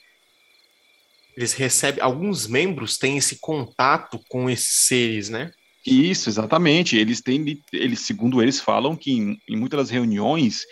[1.36, 5.50] eles recebem, alguns membros têm esse contato com esses seres, né?
[5.84, 6.96] Isso, exatamente.
[6.96, 10.62] Eles têm, eles, segundo eles falam que em, em muitas reuniões,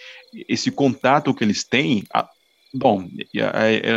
[0.48, 2.28] esse contato que eles têm, a,
[2.72, 3.08] bom,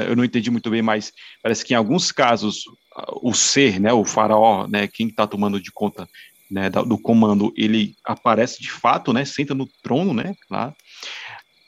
[0.08, 2.63] eu não entendi muito bem, mas parece que em alguns casos
[3.22, 6.08] o ser, né, o faraó, né, quem está tomando de conta
[6.54, 10.74] né, do comando, ele aparece de fato, né, senta no trono, né, lá.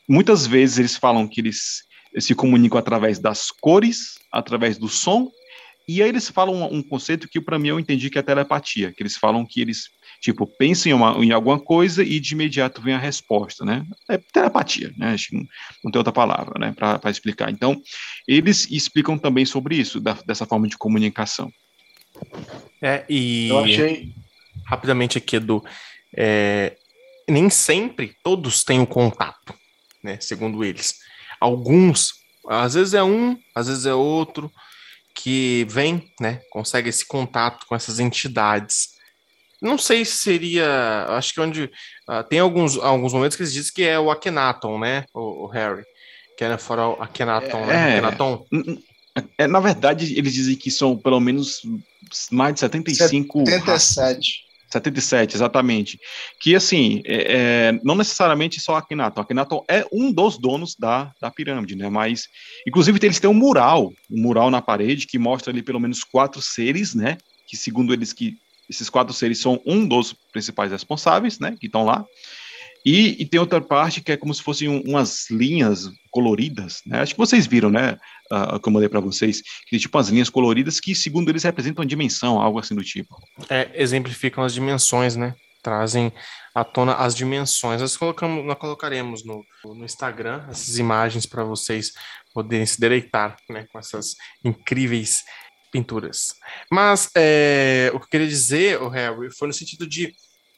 [0.08, 1.84] Muitas vezes eles falam que eles
[2.20, 5.28] se comunicam através das cores, através do som,
[5.88, 9.02] e aí eles falam um, conceito que para mim eu entendi que é telepatia, que
[9.02, 9.90] eles falam que eles,
[10.22, 13.86] tipo, pensam em, uma, em alguma coisa e de imediato vem a resposta, né?
[14.10, 15.14] É telepatia, né?
[15.14, 15.46] Acho que não,
[15.84, 17.52] não tem outra palavra, né, para explicar.
[17.52, 17.80] Então,
[18.28, 21.52] eles explicam também sobre isso, da, dessa forma de comunicação.
[22.82, 23.50] É, e...
[23.50, 24.14] Eu achei
[24.66, 25.64] rapidamente aqui, Edu,
[26.16, 26.76] é,
[27.28, 29.54] nem sempre todos têm o contato,
[30.04, 30.18] né?
[30.20, 30.96] Segundo eles.
[31.40, 32.14] Alguns,
[32.48, 34.52] às vezes é um, às vezes é outro,
[35.16, 36.42] que vem, né?
[36.50, 38.90] Consegue esse contato com essas entidades.
[39.62, 41.06] Não sei se seria.
[41.10, 41.64] Acho que onde.
[42.08, 45.06] Uh, tem alguns, alguns momentos que eles dizem que é o Akhenaton, né?
[45.14, 45.84] O, o Harry.
[46.38, 47.98] Que era fora o Akhenaton, é, né?
[47.98, 48.46] Akhenaton.
[49.38, 51.62] É, na verdade, eles dizem que são pelo menos
[52.30, 53.46] mais de 75.
[53.46, 54.45] 77.
[54.76, 56.00] 77, exatamente.
[56.40, 59.22] Que, assim, é, é, não necessariamente só Akhenaton.
[59.22, 61.90] Akhenaton é um dos donos da, da pirâmide, né?
[61.90, 62.28] Mas,
[62.68, 66.42] inclusive, eles têm um mural, um mural na parede que mostra ali pelo menos quatro
[66.42, 67.18] seres, né?
[67.48, 68.38] Que, segundo eles, que
[68.70, 71.56] esses quatro seres são um dos principais responsáveis, né?
[71.60, 72.06] Que estão lá.
[72.86, 77.00] E, e, tem outra parte que é como se fossem umas linhas coloridas, né?
[77.00, 77.98] Acho que vocês viram, né?
[78.32, 81.84] Uh, que eu mandei para vocês, que tipo as linhas coloridas que, segundo eles, representam
[81.84, 83.16] a dimensão, algo assim do tipo.
[83.50, 85.36] É, exemplificam as dimensões, né?
[85.64, 86.14] Trazem
[86.54, 87.82] à tona as dimensões.
[87.82, 91.92] Nós, colocamos, nós colocaremos no, no Instagram essas imagens para vocês
[92.36, 95.24] poderem se deleitar né, com essas incríveis
[95.72, 96.36] pinturas.
[96.72, 100.14] Mas é, o que eu queria dizer, o Harry, foi no sentido de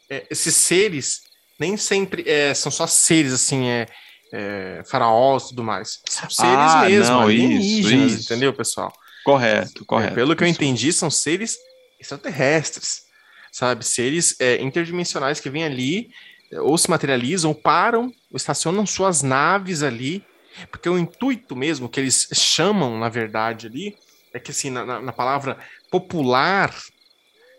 [0.09, 1.21] é, esses seres
[1.59, 3.87] nem sempre é, são só seres assim, é,
[4.33, 5.99] é, faraós e tudo mais.
[6.09, 8.33] São seres ah, mesmo, não, alienígenas, isso, isso.
[8.33, 8.93] entendeu, pessoal?
[9.23, 10.13] Correto, correto.
[10.13, 11.57] É, pelo que eu entendi, são seres
[11.99, 13.03] extraterrestres,
[13.51, 13.85] sabe?
[13.85, 16.09] Seres é, interdimensionais que vêm ali,
[16.53, 20.25] ou se materializam, ou param, ou estacionam suas naves ali,
[20.71, 23.97] porque o intuito mesmo que eles chamam, na verdade, ali,
[24.33, 25.57] é que assim, na, na palavra
[25.91, 26.73] popular,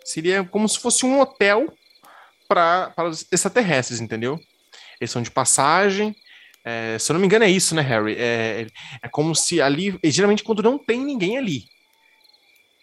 [0.05, 1.73] seria como se fosse um hotel
[2.49, 4.41] para os extraterrestres, entendeu?
[5.01, 6.17] Eles são de passagem.
[6.65, 8.17] É, se eu não me engano, é isso, né, Harry?
[8.19, 8.67] É,
[9.03, 9.99] é como se ali.
[10.05, 11.65] Geralmente, quando não tem ninguém ali.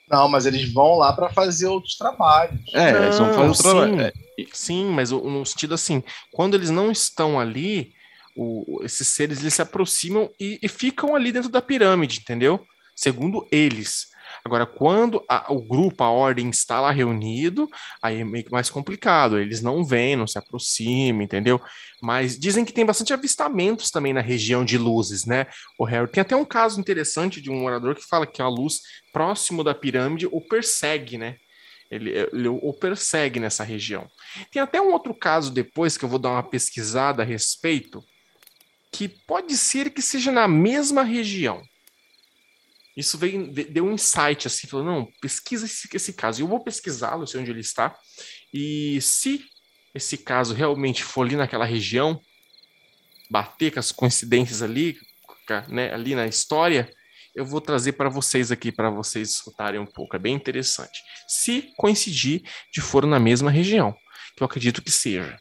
[0.09, 2.59] Não, mas eles vão lá para fazer outros trabalhos.
[2.73, 3.99] É, não, eles vão fazer outros trabalhos.
[3.99, 4.13] É.
[4.53, 7.91] Sim, mas no sentido assim, quando eles não estão ali,
[8.35, 12.63] o, esses seres eles se aproximam e, e ficam ali dentro da pirâmide, entendeu?
[12.95, 14.07] Segundo eles.
[14.45, 17.67] Agora, quando a, o grupo, a ordem está lá reunido,
[17.99, 19.39] aí é meio que mais complicado.
[19.39, 21.59] Eles não vêm, não se aproximam, entendeu?
[21.99, 25.47] Mas dizem que tem bastante avistamentos também na região de luzes, né?
[25.79, 28.81] O Harry tem até um caso interessante de um morador que fala que a luz
[29.11, 31.37] próximo da pirâmide o persegue, né?
[31.89, 34.07] Ele, ele o persegue nessa região.
[34.51, 38.03] Tem até um outro caso depois que eu vou dar uma pesquisada a respeito,
[38.91, 41.63] que pode ser que seja na mesma região
[42.95, 46.41] isso veio, deu um insight, assim, falou, não, pesquisa esse, esse caso.
[46.41, 47.95] Eu vou pesquisá-lo, sei onde ele está,
[48.53, 49.43] e se
[49.93, 52.19] esse caso realmente for ali naquela região,
[53.29, 54.97] bater com as coincidências ali,
[55.67, 56.89] né, ali na história,
[57.35, 60.15] eu vou trazer para vocês aqui, para vocês escutarem um pouco.
[60.15, 61.01] É bem interessante.
[61.27, 63.93] Se coincidir de for na mesma região,
[64.35, 65.37] que eu acredito que seja.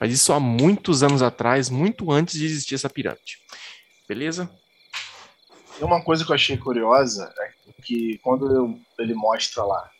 [0.00, 3.38] Mas isso há muitos anos atrás, muito antes de existir essa pirâmide.
[4.08, 4.50] Beleza?
[5.80, 9.90] E uma coisa que eu achei curiosa é que quando ele mostra lá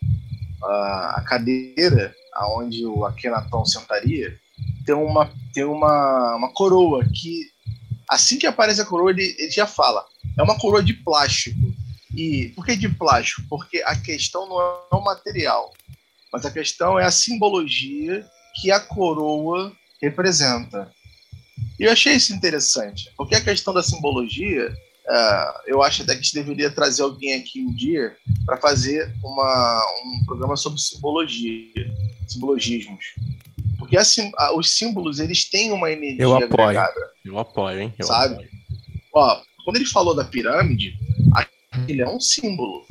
[0.63, 4.39] a, a cadeira aonde o Akhenaton sentaria,
[4.85, 7.51] tem uma, tem uma, uma coroa que
[8.09, 10.05] assim que aparece a coroa ele, ele já fala
[10.37, 11.59] é uma coroa de plástico
[12.15, 13.43] e por que de plástico?
[13.49, 15.73] Porque a questão não é o material,
[16.33, 18.27] mas a questão é a simbologia
[18.61, 20.91] que a coroa representa.
[21.79, 24.75] E eu achei isso interessante, porque a questão da simbologia,
[25.09, 29.13] uh, eu acho até que a gente deveria trazer alguém aqui um dia para fazer
[29.23, 31.95] uma, um programa sobre simbologia,
[32.27, 33.05] simbologismos.
[33.79, 36.63] Porque assim, os símbolos, eles têm uma energia eu apoio.
[36.63, 37.11] agregada.
[37.25, 37.95] Eu apoio, hein?
[37.99, 38.35] Eu sabe?
[38.35, 38.49] Apoio.
[39.15, 40.95] Ó, quando ele falou da pirâmide,
[41.87, 42.85] ele é um símbolo.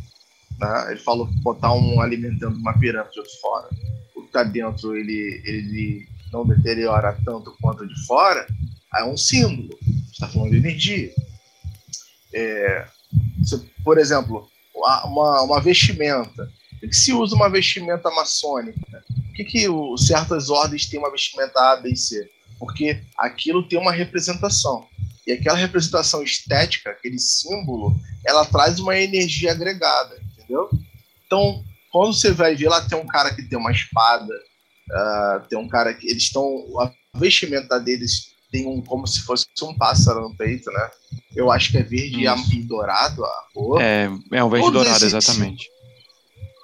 [0.59, 0.91] Né?
[0.91, 3.69] Ele falou botar um alimento dentro de uma pirâmide de fora.
[4.15, 8.47] O que está dentro ele, ele não deteriora tanto quanto de fora,
[8.95, 9.77] é um símbolo.
[10.11, 11.11] está falando de energia.
[12.37, 12.87] É,
[13.43, 16.51] se, por exemplo, uma, uma vestimenta.
[16.79, 18.79] Por que se usa uma vestimenta maçônica?
[19.07, 22.29] Por que, que o, certas ordens têm uma vestimenta A, B e C?
[22.59, 24.87] Porque aquilo tem uma representação.
[25.25, 30.69] E aquela representação estética, aquele símbolo, ela traz uma energia agregada, entendeu?
[31.25, 35.57] Então, quando você vai ver lá, tem um cara que tem uma espada, uh, tem
[35.57, 36.45] um cara que eles estão.
[36.79, 40.89] A vestimenta deles tem um como se fosse um pássaro no peito, né?
[41.35, 42.55] Eu acho que é verde Isso.
[42.55, 43.81] e dourado a cor.
[43.81, 45.69] É, é um verde dourado, exatamente.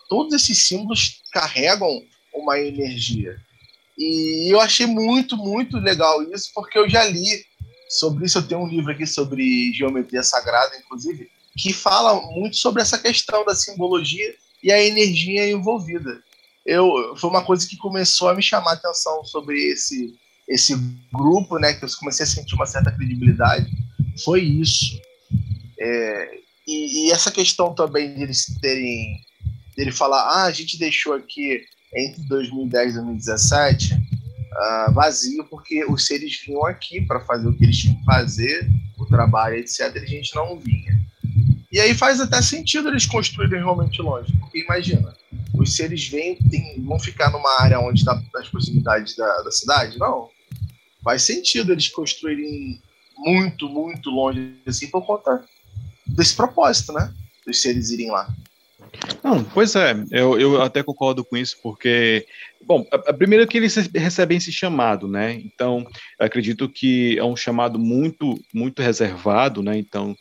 [0.10, 2.02] Todos esses símbolos carregam
[2.34, 3.36] uma energia.
[3.98, 7.44] E eu achei muito, muito legal isso, porque eu já li
[7.94, 12.82] Sobre isso, eu tenho um livro aqui sobre geometria sagrada, inclusive, que fala muito sobre
[12.82, 16.24] essa questão da simbologia e a energia envolvida.
[16.66, 20.16] Eu, foi uma coisa que começou a me chamar a atenção sobre esse,
[20.48, 20.76] esse
[21.12, 23.70] grupo, né, que eu comecei a sentir uma certa credibilidade,
[24.24, 25.00] foi isso.
[25.80, 26.36] É,
[26.68, 29.20] e, e, essa questão também de eles terem,
[29.76, 31.62] dele falar, ah, a gente deixou aqui
[31.96, 37.64] entre 2010 e 2017 uh, vazio, porque os seres vinham aqui para fazer o que
[37.64, 40.94] eles tinham que fazer, o trabalho, etc., e a gente não vinha.
[41.72, 45.16] E aí faz até sentido eles construírem realmente longe, porque imagina,
[45.64, 49.98] os seres vêm, tem, vão ficar numa área onde está nas proximidades da, da cidade?
[49.98, 50.30] Não.
[51.04, 52.82] Faz sentido eles construírem
[53.18, 55.44] muito, muito longe, assim, por conta
[56.06, 57.14] desse propósito, né?
[57.46, 58.28] Dos seres irem lá.
[59.24, 62.26] Não, pois é, eu, eu até concordo com isso, porque,
[62.64, 65.34] bom, a, a primeiro que eles recebem esse chamado, né?
[65.34, 65.86] Então,
[66.20, 69.78] acredito que é um chamado muito, muito reservado, né?
[69.78, 70.16] Então,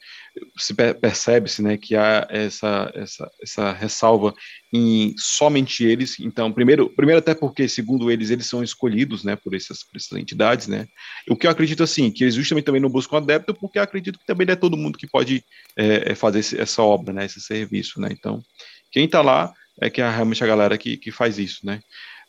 [0.56, 4.34] se percebe-se, né, que há essa, essa, essa ressalva
[4.72, 6.18] em somente eles.
[6.20, 10.18] Então, primeiro, primeiro até porque, segundo eles, eles são escolhidos, né, por essas, por essas
[10.18, 10.86] entidades, né?
[11.28, 14.18] O que eu acredito, assim, que eles justamente também não buscam adepto, porque eu acredito
[14.18, 15.44] que também não é todo mundo que pode
[15.76, 18.08] é, é fazer esse, essa obra, né, esse serviço, né?
[18.10, 18.42] Então,
[18.90, 21.80] quem está lá é que é realmente a galera que, que faz isso, né?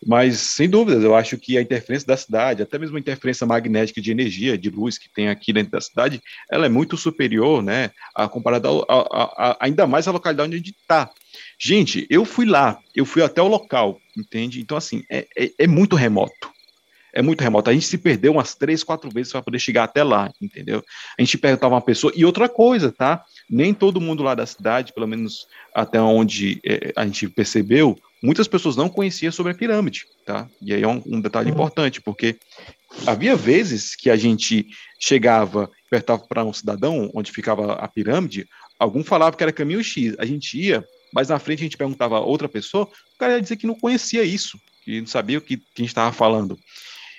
[0.05, 4.01] Mas, sem dúvidas, eu acho que a interferência da cidade, até mesmo a interferência magnética
[4.01, 7.91] de energia, de luz que tem aqui dentro da cidade, ela é muito superior, né,
[8.15, 11.09] a comparada a, a, ainda mais à localidade onde está.
[11.59, 14.61] Gente, eu fui lá, eu fui até o local, entende?
[14.61, 16.52] Então, assim, é, é, é muito remoto
[17.13, 17.69] é muito remoto.
[17.69, 20.83] A gente se perdeu umas três, quatro vezes para poder chegar até lá, entendeu?
[21.17, 22.11] A gente perguntava uma pessoa.
[22.15, 23.23] E outra coisa, tá?
[23.49, 28.47] Nem todo mundo lá da cidade, pelo menos até onde é, a gente percebeu, muitas
[28.47, 30.49] pessoas não conheciam sobre a pirâmide, tá?
[30.61, 31.55] E aí é um, um detalhe uhum.
[31.55, 32.37] importante, porque
[33.05, 34.67] havia vezes que a gente
[34.99, 38.47] chegava, perguntava para um cidadão onde ficava a pirâmide,
[38.79, 42.17] algum falava que era caminho X, a gente ia, mas na frente a gente perguntava
[42.17, 45.41] a outra pessoa, o cara ia dizer que não conhecia isso, que não sabia o
[45.41, 46.57] que, que a gente estava falando.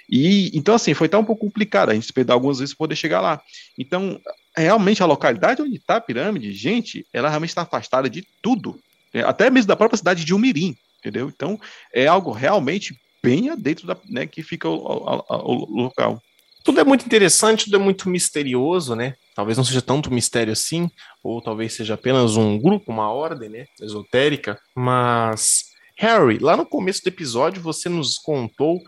[0.08, 2.96] E então, assim, foi até um pouco complicado a gente perder algumas vezes para poder
[2.96, 3.40] chegar lá.
[3.78, 4.20] Então,
[4.56, 8.78] realmente, a localidade onde está a pirâmide, gente, ela realmente está afastada de tudo,
[9.12, 9.24] né?
[9.24, 11.28] até mesmo da própria cidade de Umirim, entendeu?
[11.34, 11.60] Então,
[11.92, 16.20] é algo realmente bem dentro da, né, que fica o, o, o local.
[16.62, 19.14] Tudo é muito interessante, tudo é muito misterioso, né?
[19.34, 20.90] Talvez não seja tanto mistério assim,
[21.22, 27.02] ou talvez seja apenas um grupo, uma ordem, né, esotérica, mas Harry, lá no começo
[27.02, 28.82] do episódio você nos contou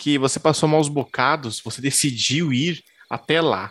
[0.00, 3.70] que você passou maus bocados, você decidiu ir até lá.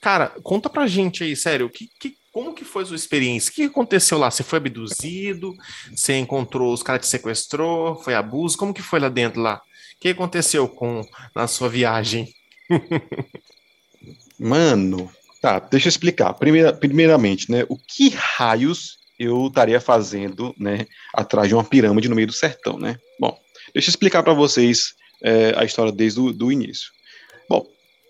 [0.00, 3.50] Cara, conta pra gente aí, sério, que, que, como que foi a sua experiência?
[3.50, 4.28] O que aconteceu lá?
[4.28, 5.54] Você foi abduzido?
[5.94, 7.94] Você encontrou, os caras te sequestrou?
[8.02, 8.58] Foi abuso?
[8.58, 9.62] Como que foi lá dentro lá?
[9.96, 11.06] O que aconteceu com
[11.36, 12.28] na sua viagem?
[14.36, 15.08] Mano,
[15.40, 16.34] tá, deixa eu explicar.
[16.34, 22.16] Primeira, primeiramente, né, o que raios eu estaria fazendo, né, atrás de uma pirâmide no
[22.16, 22.98] meio do sertão, né?
[23.20, 23.38] Bom,
[23.72, 26.90] deixa eu explicar para vocês é, a história desde o início.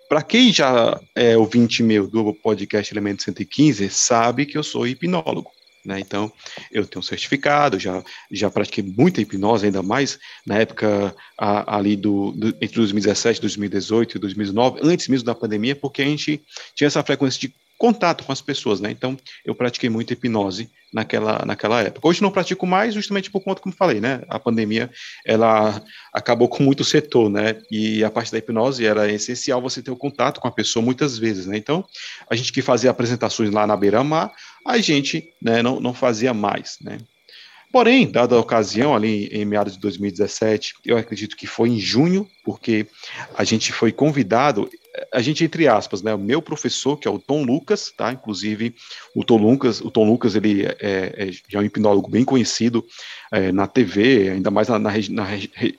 [0.09, 5.51] para quem já é ouvinte meu do podcast Elemento 115, sabe que eu sou hipnólogo.
[5.85, 5.99] Né?
[6.01, 6.31] Então,
[6.71, 11.97] eu tenho um certificado, já, já pratiquei muita hipnose, ainda mais na época a, ali
[11.97, 16.43] do, do, entre 2017, 2018 e 2019, antes mesmo da pandemia, porque a gente
[16.75, 18.91] tinha essa frequência de contato com as pessoas, né?
[18.91, 22.07] Então, eu pratiquei muita hipnose naquela, naquela época.
[22.07, 24.21] Hoje não pratico mais, justamente por conta, como falei, né?
[24.29, 24.91] A pandemia,
[25.25, 27.59] ela acabou com muito setor, né?
[27.71, 31.17] E a parte da hipnose era essencial você ter o contato com a pessoa muitas
[31.17, 31.57] vezes, né?
[31.57, 31.83] Então,
[32.29, 34.31] a gente que fazia apresentações lá na beira-mar,
[34.67, 36.99] a gente né, não, não fazia mais, né?
[37.73, 42.29] Porém, dada a ocasião, ali em meados de 2017, eu acredito que foi em junho,
[42.45, 42.87] porque
[43.35, 44.69] a gente foi convidado,
[45.13, 48.13] a gente entre aspas, né, o meu professor, que é o Tom Lucas, tá?
[48.13, 48.75] Inclusive,
[49.15, 52.85] o Tom Lucas, o Tom Lucas, ele é, é, é um hipnólogo bem conhecido
[53.33, 55.27] é, na TV, ainda mais na, na, na,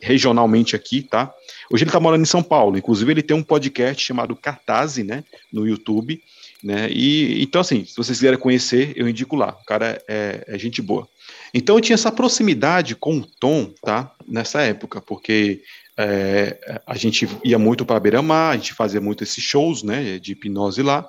[0.01, 1.33] regionalmente aqui, tá?
[1.71, 5.23] Hoje ele está morando em São Paulo, inclusive ele tem um podcast chamado Cartase, né,
[5.51, 6.21] no YouTube,
[6.63, 6.89] né?
[6.91, 9.57] E então assim, se vocês quiserem conhecer, eu indico lá.
[9.61, 11.07] O cara é, é gente boa.
[11.53, 14.11] Então eu tinha essa proximidade com o Tom, tá?
[14.27, 15.61] Nessa época, porque
[15.97, 20.19] é, a gente ia muito para Beira-Mar, a gente fazia muito esses shows, né?
[20.19, 21.07] De hipnose lá.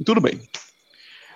[0.00, 0.40] E tudo bem.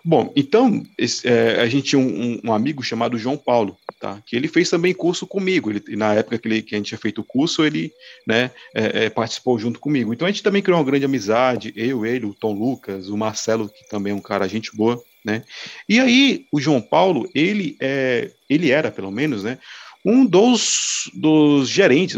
[0.04, 4.22] Bom, então esse, é, a gente tinha um, um, amigo chamado João Paulo, tá?
[4.24, 5.70] Que ele fez também curso comigo.
[5.70, 7.92] Ele, na época que, ele, que a gente tinha feito o curso, ele
[8.26, 10.12] né, é, é, participou junto comigo.
[10.12, 11.72] Então a gente também criou uma grande amizade.
[11.76, 15.42] Eu, ele, o Tom Lucas, o Marcelo, que também é um cara gente boa, né?
[15.88, 19.58] E aí o João Paulo, ele é, ele era pelo menos, né?
[20.04, 22.16] Um dos, dos gerentes,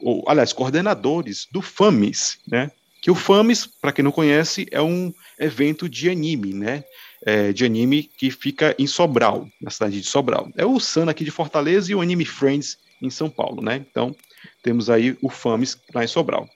[0.00, 2.70] ou, aliás, coordenadores do FAMIS, né?
[3.00, 6.84] Que o FAMIS, para quem não conhece, é um evento de anime, né?
[7.24, 10.50] é, de anime que fica em Sobral, na cidade de Sobral.
[10.56, 13.84] É o Sun aqui de Fortaleza e o Anime Friends em São Paulo, né?
[13.90, 14.14] Então,
[14.62, 16.48] temos aí o FAMES lá em Sobral.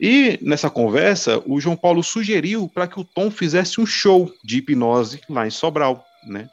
[0.00, 4.58] E nessa conversa, o João Paulo sugeriu para que o Tom fizesse um show de
[4.58, 6.48] hipnose lá em Sobral, né?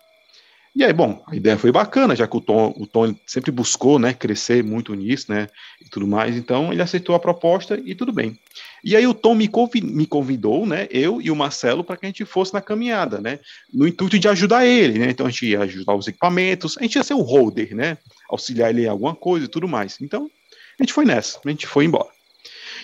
[0.73, 3.99] E aí, bom, a ideia foi bacana, já que o Tom, o Tom sempre buscou,
[3.99, 5.47] né, crescer muito nisso, né,
[5.81, 8.39] e tudo mais, então ele aceitou a proposta e tudo bem.
[8.81, 12.05] E aí o Tom me convidou, me convidou né, eu e o Marcelo, para que
[12.05, 13.39] a gente fosse na caminhada, né,
[13.73, 16.95] no intuito de ajudar ele, né, então a gente ia ajudar os equipamentos, a gente
[16.95, 17.97] ia ser o holder, né,
[18.29, 19.97] auxiliar ele em alguma coisa e tudo mais.
[19.99, 20.31] Então,
[20.79, 22.09] a gente foi nessa, a gente foi embora.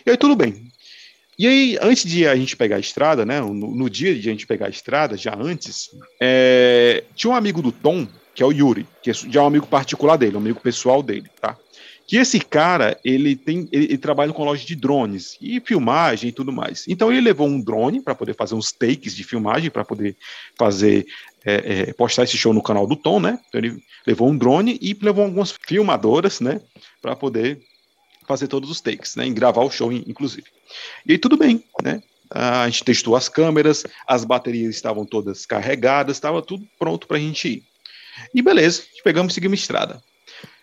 [0.05, 0.67] E aí tudo bem,
[1.39, 3.39] e aí, antes de a gente pegar a estrada, né?
[3.39, 7.61] No, no dia de a gente pegar a estrada, já antes, é, tinha um amigo
[7.61, 10.39] do Tom, que é o Yuri, que é já é um amigo particular dele, um
[10.39, 11.55] amigo pessoal dele, tá?
[12.07, 16.31] Que esse cara, ele tem, ele, ele trabalha com loja de drones e filmagem e
[16.31, 16.85] tudo mais.
[16.87, 20.15] Então ele levou um drone para poder fazer uns takes de filmagem, para poder
[20.57, 21.05] fazer
[21.45, 23.37] é, é, postar esse show no canal do Tom, né?
[23.47, 23.77] Então ele
[24.07, 26.61] levou um drone e levou algumas filmadoras, né?
[27.01, 27.59] Para poder
[28.27, 29.25] fazer todos os takes, né?
[29.25, 30.47] Em gravar o show, inclusive.
[31.05, 32.03] E aí tudo bem, né?
[32.29, 37.19] A gente testou as câmeras, as baterias estavam todas carregadas, estava tudo pronto para a
[37.19, 37.63] gente ir.
[38.33, 40.03] E beleza, pegamos e seguimos estrada.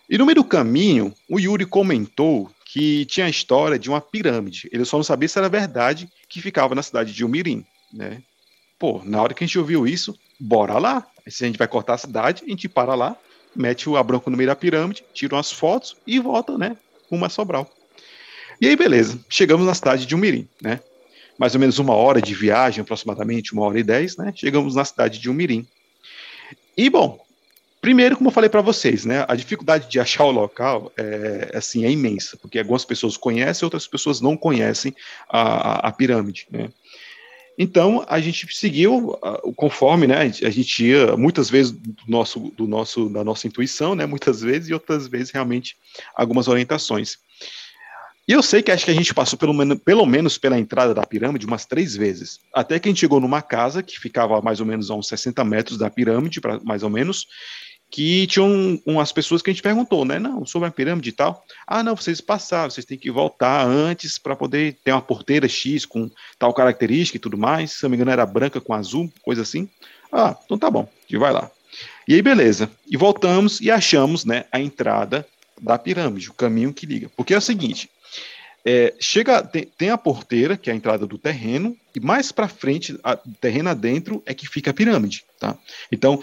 [0.09, 4.69] E no meio do caminho, o Yuri comentou que tinha a história de uma pirâmide.
[4.71, 8.23] Ele só não sabia se era verdade que ficava na cidade de Umirim, né?
[8.79, 11.07] Pô, na hora que a gente ouviu isso, bora lá.
[11.27, 13.17] Se a gente vai cortar a cidade, a gente para lá,
[13.57, 16.77] mete o abranco no meio da pirâmide, tira umas fotos e volta, né?
[17.15, 17.71] Uma Sobral.
[18.61, 20.81] E aí, beleza, chegamos na cidade de Umirim, né?
[21.39, 24.33] Mais ou menos uma hora de viagem, aproximadamente uma hora e dez, né?
[24.35, 25.67] Chegamos na cidade de Umirim.
[26.77, 27.25] E, bom,
[27.81, 29.25] primeiro, como eu falei para vocês, né?
[29.29, 33.87] A dificuldade de achar o local é, assim, é imensa, porque algumas pessoas conhecem, outras
[33.87, 34.95] pessoas não conhecem
[35.29, 36.71] a, a, a pirâmide, né?
[37.59, 39.17] Então a gente seguiu
[39.57, 40.21] conforme, né?
[40.23, 44.07] A gente ia muitas vezes do nosso, do nosso, da nossa intuição, né?
[44.07, 45.77] Muitas vezes e outras vezes realmente
[46.17, 47.19] algumas orientações.
[48.27, 51.05] E eu sei que acho que a gente passou pelo, pelo menos pela entrada da
[51.05, 52.41] pirâmide umas três vezes.
[52.55, 55.45] Até que a gente chegou numa casa que ficava mais ou menos a uns 60
[55.45, 57.27] metros da pirâmide, pra, mais ou menos,
[57.95, 60.19] que tinham umas pessoas que a gente perguntou, né?
[60.19, 61.45] Não, sobre a pirâmide e tal.
[61.65, 65.87] Ah, não, vocês passaram, vocês têm que voltar antes para poder ter uma porteira X
[65.87, 67.71] com tal característica e tudo mais.
[67.71, 69.69] Se não me engano, era branca com azul, coisa assim.
[70.11, 71.49] Ah, então tá bom, gente vai lá.
[72.09, 72.69] E aí, beleza.
[72.91, 75.25] E voltamos e achamos, né, a entrada
[75.63, 77.09] da pirâmide, o caminho que liga.
[77.17, 77.89] Porque é o seguinte,
[78.67, 82.49] é, chega, tem, tem, a porteira, que é a entrada do terreno, e mais para
[82.49, 85.55] frente, a, terreno adentro, é que fica a pirâmide, tá?
[85.93, 86.23] Então,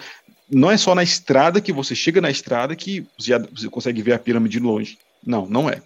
[0.52, 4.14] não é só na estrada que você chega na estrada que você, você consegue ver
[4.14, 4.98] a pirâmide de longe.
[5.26, 5.82] Não, não é.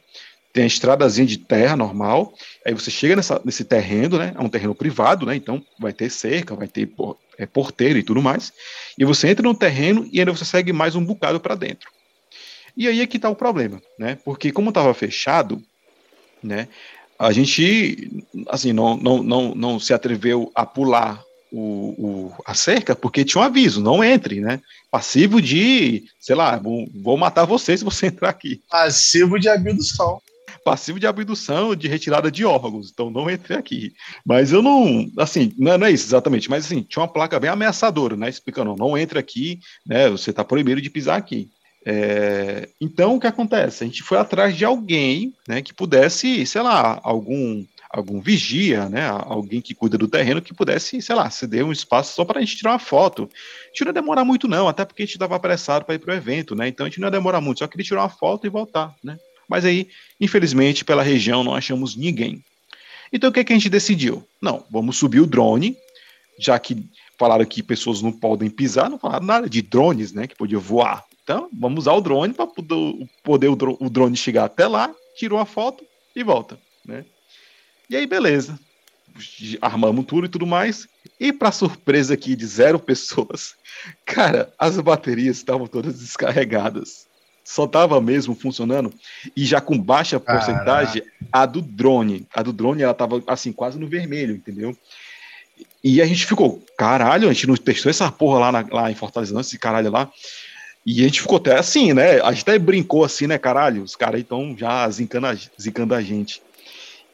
[0.51, 2.33] Tem a estradazinha de terra normal,
[2.65, 4.33] aí você chega nessa, nesse terreno, né?
[4.35, 5.35] É um terreno privado, né?
[5.35, 6.89] Então vai ter cerca, vai ter
[7.37, 8.53] é, porteiro e tudo mais.
[8.97, 11.91] E você entra no terreno e ainda você segue mais um bocado para dentro.
[12.77, 14.17] E aí é que está o problema, né?
[14.23, 15.61] Porque como estava fechado,
[16.41, 16.67] né?
[17.17, 21.23] a gente, assim, não, não, não, não se atreveu a pular
[21.57, 24.59] o, o, a cerca porque tinha um aviso, não entre, né?
[24.91, 28.61] Passivo de, sei lá, vou, vou matar você se você entrar aqui.
[28.69, 30.21] Passivo de abdução.
[30.65, 33.93] Passivo de abdução, de retirada de órgãos, então não entre aqui.
[34.25, 37.39] Mas eu não, assim, não, é, não é isso exatamente, mas assim, tinha uma placa
[37.39, 38.27] bem ameaçadora, né?
[38.27, 40.09] Explicando, não entre aqui, né?
[40.09, 41.49] Você está proibido de pisar aqui.
[41.87, 43.83] É, então, o que acontece?
[43.83, 47.63] A gente foi atrás de alguém né, que pudesse, sei lá, algum
[47.95, 52.13] algum vigia, né, alguém que cuida do terreno que pudesse, sei lá, ceder um espaço
[52.13, 53.23] só para a gente tirar uma foto.
[53.23, 55.99] A gente não ia demorar muito não, até porque a gente estava apressado para ir
[55.99, 58.09] para o evento, né, então a gente não ia demorar muito, só queria tirar uma
[58.09, 59.17] foto e voltar, né.
[59.47, 59.87] Mas aí,
[60.19, 62.43] infelizmente, pela região não achamos ninguém.
[63.13, 64.27] Então o que, é que a gente decidiu?
[64.41, 65.77] Não, vamos subir o drone,
[66.37, 66.85] já que
[67.17, 71.05] falaram que pessoas não podem pisar, não falaram nada de drones, né, que podia voar.
[71.23, 75.45] Então, vamos usar o drone para poder, poder o drone chegar até lá, tira uma
[75.45, 77.05] foto e volta, né?
[77.89, 78.59] E aí, beleza.
[79.61, 80.87] Armamos tudo e tudo mais.
[81.19, 83.55] E para surpresa aqui de zero pessoas,
[84.05, 87.05] cara, as baterias estavam todas descarregadas.
[87.43, 88.91] Só tava mesmo funcionando
[89.35, 92.27] e já com baixa porcentagem a do drone.
[92.33, 94.75] A do drone ela tava assim quase no vermelho, entendeu?
[95.83, 98.95] E a gente ficou, caralho, a gente não testou essa porra lá, na, lá em
[98.95, 100.11] Fortaleza, não, esse caralho lá.
[100.83, 102.19] E a gente ficou até assim, né?
[102.21, 103.83] A gente até brincou assim, né, caralho?
[103.83, 106.41] Os caras estão já zincando a, zincando a gente.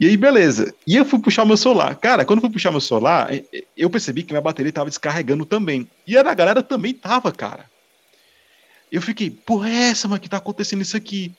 [0.02, 0.74] E aí, beleza.
[0.88, 1.94] E eu fui puxar meu celular.
[1.96, 3.30] Cara, quando eu fui puxar meu celular,
[3.78, 5.88] eu percebi que minha bateria tava descarregando também.
[6.08, 7.70] E a galera também tava, cara.
[8.92, 11.32] Eu fiquei, porra, é essa, mas que tá acontecendo isso aqui?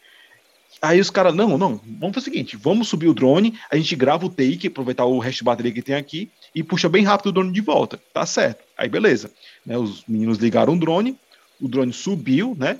[0.80, 3.96] Aí os caras, não, não, vamos fazer o seguinte, vamos subir o drone, a gente
[3.96, 7.26] grava o take, aproveitar o resto de bateria que tem aqui e puxa bem rápido
[7.26, 8.00] o drone de volta.
[8.14, 8.62] Tá certo.
[8.78, 9.32] Aí beleza.
[9.66, 11.18] Né, os meninos ligaram o drone,
[11.60, 12.78] o drone subiu, né?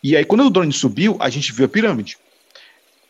[0.00, 2.16] E aí, quando o drone subiu, a gente viu a pirâmide.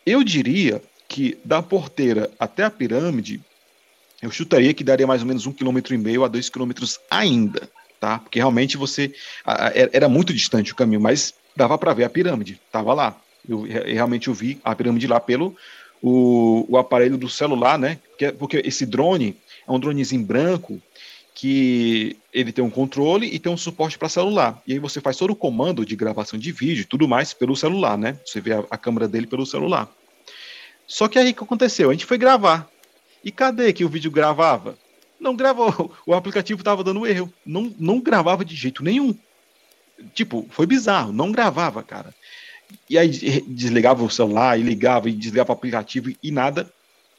[0.03, 3.41] Eu diria que da porteira até a pirâmide,
[4.21, 7.67] eu chutaria que daria mais ou menos um quilômetro e meio a dois quilômetros ainda,
[7.99, 8.19] tá?
[8.19, 9.13] Porque realmente você
[9.91, 13.19] era muito distante o caminho, mas dava para ver a pirâmide, tava lá.
[13.47, 15.55] Eu realmente eu vi a pirâmide lá pelo
[16.01, 17.97] o, o aparelho do celular, né?
[18.09, 19.35] Porque, porque esse drone
[19.67, 20.79] é um dronezinho branco
[21.33, 24.61] que ele tem um controle e tem um suporte para celular.
[24.67, 27.55] E aí você faz todo o comando de gravação de vídeo e tudo mais pelo
[27.55, 28.19] celular, né?
[28.25, 29.89] Você vê a, a câmera dele pelo celular.
[30.89, 31.91] Só que aí que aconteceu?
[31.91, 32.67] A gente foi gravar.
[33.23, 34.75] E cadê que o vídeo gravava?
[35.19, 35.93] Não gravou.
[36.03, 37.31] O aplicativo estava dando erro.
[37.45, 39.15] Não, não gravava de jeito nenhum.
[40.15, 41.13] Tipo, foi bizarro.
[41.13, 42.11] Não gravava, cara.
[42.89, 43.07] E aí
[43.47, 46.67] desligava o celular e ligava e desligava o aplicativo e nada.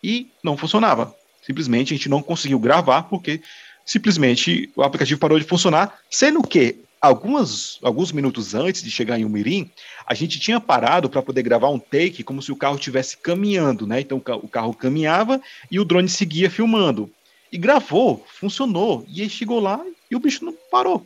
[0.03, 1.15] E não funcionava.
[1.41, 3.41] Simplesmente a gente não conseguiu gravar porque
[3.87, 9.25] simplesmente o aplicativo parou de funcionar, sendo que algumas, alguns minutos antes de chegar em
[9.25, 9.71] Umirim,
[10.07, 13.87] a gente tinha parado para poder gravar um take como se o carro estivesse caminhando,
[13.87, 14.01] né?
[14.01, 15.41] Então o carro caminhava
[15.71, 17.11] e o drone seguia filmando.
[17.51, 19.05] E gravou, funcionou.
[19.09, 21.05] E aí chegou lá e o bicho não parou.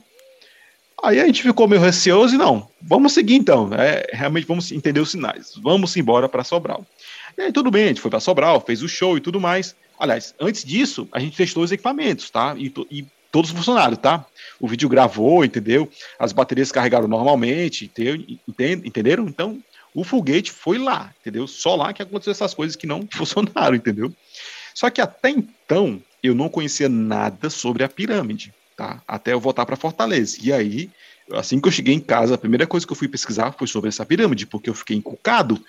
[1.03, 3.71] Aí a gente ficou meio receoso e não, vamos seguir então.
[3.75, 5.53] É, realmente vamos entender os sinais.
[5.63, 6.85] Vamos embora para Sobral.
[7.37, 9.77] E aí tudo bem, a gente foi para Sobral, fez o show e tudo mais.
[9.99, 12.55] Aliás, antes disso, a gente testou os equipamentos, tá?
[12.57, 14.25] E, e todos funcionaram, tá?
[14.61, 15.91] O vídeo gravou, entendeu?
[16.21, 17.91] As baterias carregaram normalmente,
[18.87, 19.27] entenderam?
[19.27, 19.61] Então,
[19.93, 21.49] o foguete foi lá, entendeu?
[21.49, 24.15] Só lá que aconteceu essas coisas que não funcionaram, entendeu?
[24.73, 29.03] Só que até então, eu não conhecia nada sobre a pirâmide, tá?
[29.07, 30.39] Até eu voltar para Fortaleza.
[30.41, 30.89] E aí,
[31.33, 33.89] assim que eu cheguei em casa, a primeira coisa que eu fui pesquisar foi sobre
[33.89, 35.61] essa pirâmide, porque eu fiquei encucado.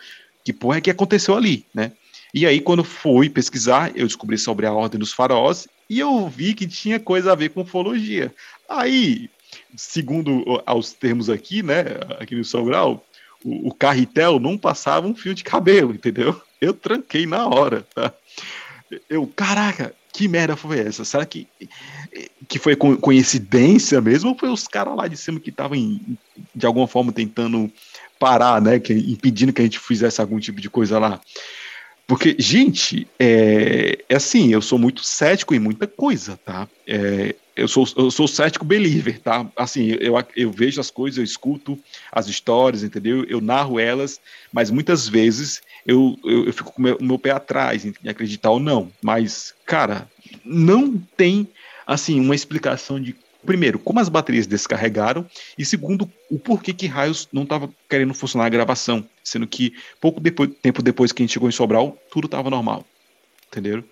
[0.43, 1.93] Que porra é que aconteceu ali, né?
[2.31, 6.53] E aí, quando fui pesquisar, eu descobri sobre a Ordem dos Faraós e eu vi
[6.53, 8.33] que tinha coisa a ver com ufologia.
[8.67, 9.29] Aí,
[9.75, 11.83] segundo os termos aqui, né,
[12.19, 13.05] aqui no Sobral,
[13.43, 16.39] o, o carretel não passava um fio de cabelo, entendeu?
[16.59, 18.11] Eu tranquei na hora, tá?
[19.09, 21.03] Eu, caraca, que merda foi essa?
[21.03, 21.47] Será que,
[22.47, 24.29] que foi coincidência mesmo?
[24.29, 25.99] Ou foi os caras lá de cima que estavam,
[26.55, 27.71] de alguma forma, tentando
[28.17, 28.79] parar, né?
[28.79, 31.19] Que, impedindo que a gente fizesse algum tipo de coisa lá?
[32.07, 36.67] Porque, gente, é, é, assim, eu sou muito cético em muita coisa, tá?
[36.85, 39.47] É, eu, sou, eu sou cético believer, tá?
[39.57, 41.79] Assim, eu, eu vejo as coisas, eu escuto
[42.11, 43.23] as histórias, entendeu?
[43.27, 44.19] Eu narro elas,
[44.53, 48.51] mas muitas vezes eu, eu, eu fico com o meu, meu pé atrás em acreditar
[48.51, 48.91] ou não.
[49.01, 50.07] Mas, cara,
[50.43, 51.47] não tem,
[51.87, 53.15] assim, uma explicação de
[53.45, 55.25] primeiro, como as baterias descarregaram,
[55.57, 60.19] e segundo, o porquê que raios não estava querendo funcionar a gravação, sendo que pouco
[60.19, 62.85] depois, tempo depois que a gente chegou em Sobral, tudo estava normal,
[63.47, 63.83] entenderam?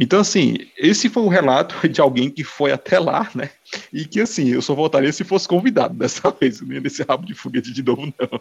[0.00, 3.50] Então, assim, esse foi o relato de alguém que foi até lá, né?
[3.92, 7.34] E que, assim, eu só voltaria se fosse convidado dessa vez, nem nesse rabo de
[7.34, 8.40] foguete de novo, não.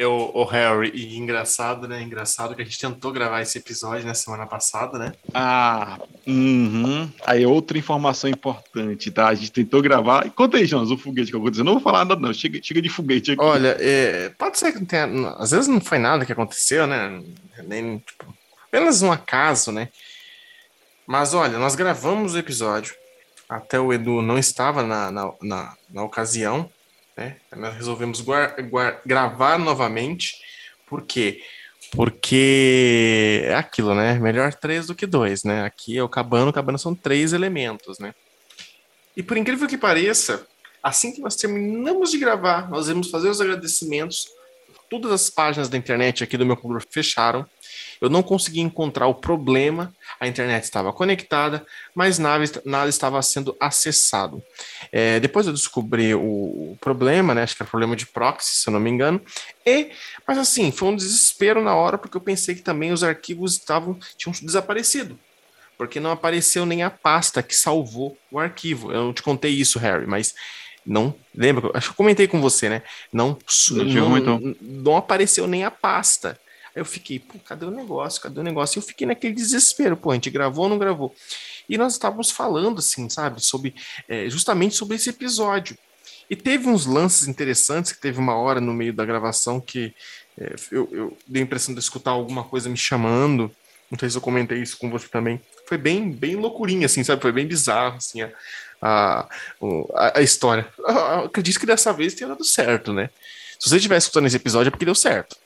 [0.00, 2.00] Eu, o Harry, e engraçado, né?
[2.00, 5.12] Engraçado que a gente tentou gravar esse episódio na semana passada, né?
[5.34, 7.06] Ah, uhum.
[7.26, 9.28] aí outra informação importante, tá?
[9.28, 10.26] A gente tentou gravar.
[10.26, 11.64] E conta aí, Jonas, o foguete que eu vou dizer.
[11.64, 12.32] Não vou falar nada, não.
[12.32, 13.42] Chega, chega de foguete aqui.
[13.42, 15.04] Olha, é, pode ser que tenha.
[15.36, 17.22] Às vezes não foi nada que aconteceu, né?
[17.66, 18.34] Nem, tipo,
[18.68, 19.90] apenas um acaso, né?
[21.06, 22.94] Mas olha, nós gravamos o episódio.
[23.46, 26.70] Até o Edu não estava na, na, na, na ocasião.
[27.20, 27.36] Né?
[27.54, 28.24] Nós resolvemos
[29.04, 30.36] gravar novamente.
[30.86, 31.42] Por quê?
[31.92, 34.14] Porque é aquilo, né?
[34.14, 35.64] Melhor três do que dois, né?
[35.64, 38.14] Aqui é o cabano, o cabano são três elementos, né?
[39.14, 40.46] E por incrível que pareça,
[40.82, 44.28] assim que nós terminamos de gravar, nós vamos fazer os agradecimentos.
[44.88, 47.46] Todas as páginas da internet aqui do meu computador fecharam.
[48.00, 53.56] Eu não consegui encontrar o problema, a internet estava conectada, mas nada, nada estava sendo
[53.60, 54.42] acessado.
[54.90, 57.42] É, depois eu descobri o, problema, né?
[57.42, 59.20] Acho que era problema de proxy, se eu não me engano.
[59.66, 59.90] E,
[60.26, 63.98] mas assim, foi um desespero na hora, porque eu pensei que também os arquivos estavam
[64.16, 65.18] tinham desaparecido
[65.80, 68.92] porque não apareceu nem a pasta que salvou o arquivo.
[68.92, 70.34] Eu não te contei isso, Harry, mas
[70.84, 71.70] não lembra?
[71.74, 72.82] Acho que eu comentei com você, né?
[73.12, 73.38] Não,
[73.70, 76.38] não, não, apareceu nem a pasta.
[76.74, 78.20] Aí eu fiquei, pô, cadê o negócio?
[78.20, 78.78] Cadê o negócio?
[78.78, 81.14] Eu fiquei naquele desespero, pô, a gente gravou ou não gravou?
[81.68, 83.74] E nós estávamos falando, assim, sabe, sobre
[84.08, 85.76] é, justamente sobre esse episódio.
[86.28, 89.92] E teve uns lances interessantes, que teve uma hora no meio da gravação que
[90.38, 93.50] é, eu, eu dei a impressão de escutar alguma coisa me chamando.
[93.90, 95.40] Não sei se eu comentei isso com você também.
[95.66, 97.20] Foi bem, bem loucurinha, assim, sabe?
[97.20, 98.32] Foi bem bizarro, assim, a,
[98.80, 99.28] a,
[99.94, 100.68] a, a história.
[100.78, 103.10] Eu acredito que dessa vez tenha dado certo, né?
[103.58, 105.36] Se você estiver escutando esse episódio é porque deu certo.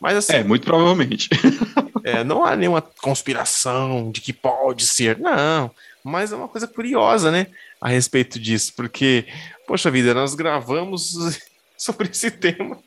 [0.00, 0.34] Mas assim.
[0.34, 1.28] É, muito provavelmente.
[2.04, 5.70] é, não há nenhuma conspiração de que pode ser, não.
[6.04, 7.48] Mas é uma coisa curiosa, né?
[7.80, 9.26] A respeito disso, porque,
[9.66, 11.40] poxa vida, nós gravamos
[11.76, 12.78] sobre esse tema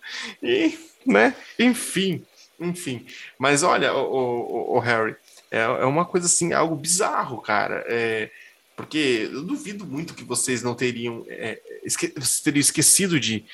[0.41, 1.35] e, né?
[1.57, 2.23] Enfim,
[2.59, 3.05] enfim.
[3.37, 5.15] Mas olha, o, o, o Harry,
[5.51, 7.83] é, é, uma coisa assim, algo bizarro, cara.
[7.87, 8.29] É,
[8.75, 12.07] porque eu duvido muito que vocês não teriam, é, esque,
[12.41, 13.45] teriam esquecido de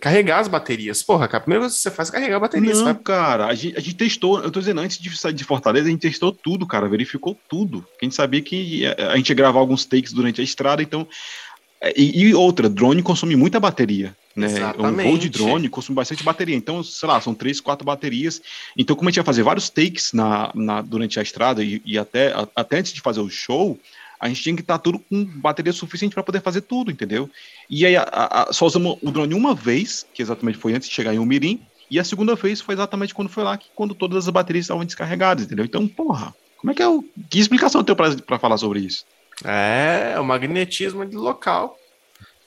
[0.00, 1.02] carregar as baterias.
[1.02, 2.74] Porra, cara, a que você faz carregar a bateria.
[2.74, 2.94] Não, vai...
[2.94, 5.90] cara, a gente, a gente, testou, eu tô dizendo, antes de sair de Fortaleza, a
[5.90, 7.84] gente testou tudo, cara, verificou tudo.
[8.00, 11.06] A gente sabia que a gente ia gravar alguns takes durante a estrada, então.
[11.80, 14.16] É, e, e outra, drone consome muita bateria.
[14.34, 14.46] Né?
[14.46, 15.06] Exatamente.
[15.06, 16.56] Um voo de drone consome bastante bateria.
[16.56, 18.42] Então, sei lá, são três, quatro baterias.
[18.76, 21.98] Então, como a gente ia fazer vários takes na, na durante a estrada e, e
[21.98, 23.78] até, a, até antes de fazer o show,
[24.24, 27.28] a gente tinha que estar tudo com bateria suficiente para poder fazer tudo, entendeu?
[27.68, 30.94] E aí a, a, só usamos o drone uma vez, que exatamente foi antes de
[30.94, 31.60] chegar em Umirim,
[31.90, 34.82] e a segunda vez foi exatamente quando foi lá, que quando todas as baterias estavam
[34.82, 35.66] descarregadas, entendeu?
[35.66, 37.04] Então, porra, como é que é o.
[37.28, 39.04] Que explicação tem para falar sobre isso?
[39.44, 41.78] É, o magnetismo de local.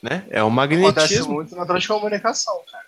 [0.02, 0.26] Né?
[0.32, 0.90] É o magnetismo.
[0.90, 2.86] Acontece muito na transcomunicação, cara.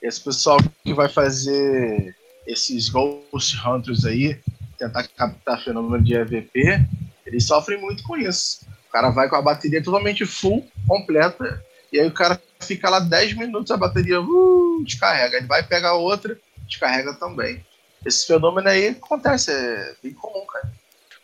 [0.00, 2.16] Esse pessoal que vai fazer
[2.46, 4.40] esses Ghost Hunters aí,
[4.78, 6.80] tentar captar fenômeno de EVP,
[7.26, 8.66] eles sofrem muito com isso.
[8.88, 13.00] O cara vai com a bateria totalmente full, completa, e aí o cara fica lá
[13.00, 15.36] 10 minutos, a bateria uh, descarrega.
[15.36, 17.64] Ele vai pegar outra, descarrega também.
[18.04, 20.72] Esse fenômeno aí acontece, é bem comum, cara.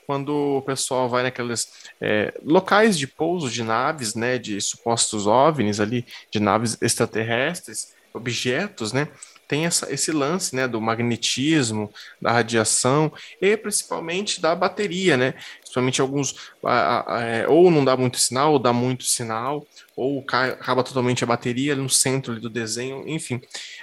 [0.07, 1.68] Quando o pessoal vai naqueles
[2.01, 8.92] é, locais de pouso de naves, né, de supostos OVNIs ali, de naves extraterrestres, objetos,
[8.92, 9.09] né,
[9.49, 11.90] tem essa, esse lance né, do magnetismo,
[12.20, 15.34] da radiação e principalmente da bateria, né?
[15.61, 20.22] Principalmente alguns a, a, é, ou não dá muito sinal, ou dá muito sinal, ou
[20.22, 23.40] cai, acaba totalmente a bateria no centro do desenho, enfim.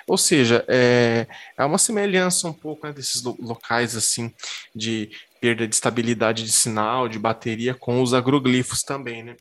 [0.07, 4.31] Ou seja, é, é uma semelhança um pouco né, desses locais assim
[4.73, 5.09] de
[5.41, 9.35] perda de estabilidade de sinal, de bateria com os agroglifos também, né?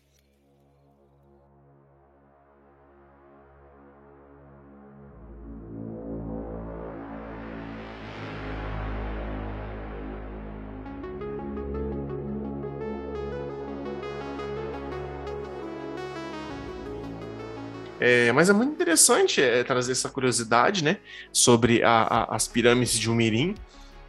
[18.06, 20.98] É, mas é muito interessante é, trazer essa curiosidade, né,
[21.32, 23.54] sobre a, a, as pirâmides de Umirim,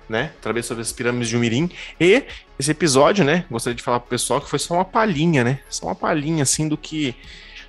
[0.09, 1.71] né, trazer sobre as pirâmides de Umirim.
[1.97, 2.25] E
[2.59, 5.59] esse episódio, né, gostaria de falar para o pessoal que foi só uma palhinha, né,
[5.69, 7.15] só uma palhinha, assim, do que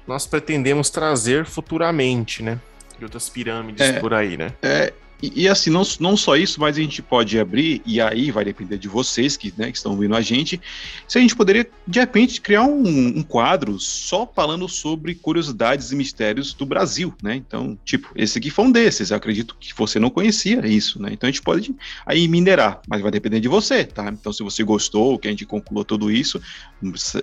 [0.05, 2.59] nós pretendemos trazer futuramente, né,
[2.99, 4.53] de outras pirâmides é, por aí, né.
[4.63, 4.93] É,
[5.23, 8.45] E, e, assim, não, não só isso, mas a gente pode abrir, e aí vai
[8.45, 10.61] depender de vocês que, né, que estão ouvindo a gente,
[11.09, 12.87] se a gente poderia, de repente, criar um,
[13.19, 17.37] um, quadro só falando sobre curiosidades e mistérios do Brasil, né?
[17.37, 21.11] Então, tipo, esse aqui foi um desses, eu acredito que você não conhecia isso, né?
[21.13, 24.09] Então a gente pode aí minerar, mas vai depender de você, tá?
[24.09, 26.41] Então, se você gostou, que a gente concluiu tudo isso,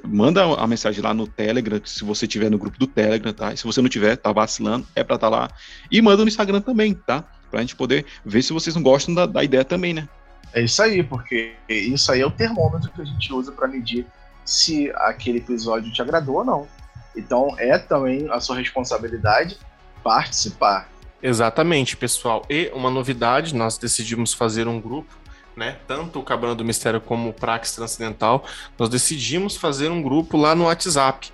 [0.03, 3.53] manda a mensagem lá no Telegram, se você tiver no grupo do Telegram, tá?
[3.53, 5.49] E se você não tiver, tá vacilando, é pra estar tá lá.
[5.91, 7.25] E manda no Instagram também, tá?
[7.53, 10.09] Pra gente poder ver se vocês não gostam da, da ideia também, né?
[10.51, 14.07] É isso aí, porque isso aí é o termômetro que a gente usa para medir
[14.43, 16.67] se aquele episódio te agradou ou não.
[17.15, 19.55] Então é também a sua responsabilidade
[20.03, 20.89] participar.
[21.21, 22.43] Exatamente, pessoal.
[22.49, 25.13] E uma novidade, nós decidimos fazer um grupo,
[25.55, 25.77] né?
[25.87, 28.45] Tanto o Cabana do Mistério como o Prax Transcendental,
[28.79, 31.31] nós decidimos fazer um grupo lá no WhatsApp.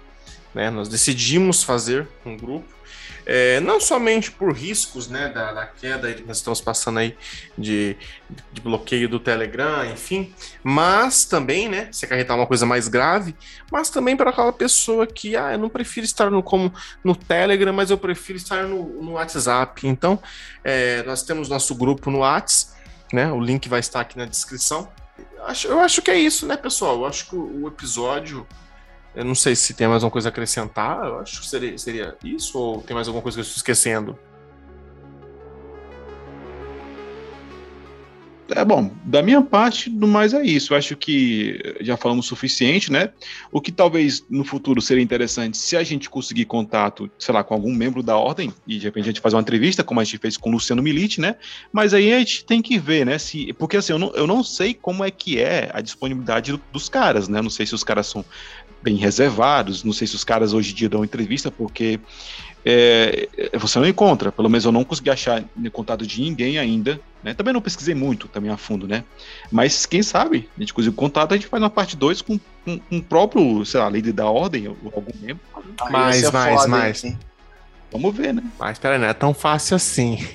[0.53, 0.69] Né?
[0.69, 2.67] Nós decidimos fazer um grupo
[3.31, 7.15] é, não somente por riscos né, da, da, queda que nós estamos passando aí
[7.55, 7.95] de,
[8.51, 13.35] de, bloqueio do Telegram, enfim, mas também, né, se acarretar uma coisa mais grave,
[13.71, 16.73] mas também para aquela pessoa que, ah, eu não prefiro estar no, como
[17.03, 19.87] no Telegram, mas eu prefiro estar no, no WhatsApp.
[19.87, 20.17] Então,
[20.63, 22.79] é, nós temos nosso grupo no WhatsApp,
[23.13, 24.89] né, o link vai estar aqui na descrição.
[25.37, 26.95] Eu acho, eu acho que é isso, né, pessoal?
[26.95, 28.47] Eu acho que o, o episódio
[29.19, 31.05] eu não sei se tem mais alguma coisa a acrescentar.
[31.05, 34.17] Eu acho que seria, seria isso ou tem mais alguma coisa que eu estou esquecendo?
[38.51, 40.73] É bom, da minha parte, no mais é isso.
[40.73, 43.09] Eu acho que já falamos o suficiente, né?
[43.51, 47.53] O que talvez no futuro seria interessante se a gente conseguir contato, sei lá, com
[47.53, 50.17] algum membro da ordem e de repente a gente fazer uma entrevista, como a gente
[50.17, 51.35] fez com o Luciano Milite, né?
[51.73, 53.17] Mas aí a gente tem que ver, né?
[53.19, 56.61] Se, porque assim, eu não, eu não sei como é que é a disponibilidade do,
[56.71, 57.39] dos caras, né?
[57.39, 58.23] Eu não sei se os caras são
[58.81, 59.83] bem reservados.
[59.83, 61.99] Não sei se os caras hoje em dia dão entrevista, porque
[62.65, 63.27] é,
[63.57, 64.31] você não encontra.
[64.31, 66.99] Pelo menos eu não consegui achar contato de ninguém ainda.
[67.23, 67.33] Né?
[67.33, 69.03] Também não pesquisei muito também a fundo, né?
[69.51, 72.79] Mas quem sabe, a gente conseguiu contato, a gente faz uma parte 2 com, com,
[72.79, 75.43] com, o próprio, sei lá, líder da ordem, ou algum membro.
[75.89, 77.03] mais, é mais, mais.
[77.91, 78.43] Vamos ver, né?
[78.57, 80.25] Mas pera, não é tão fácil assim.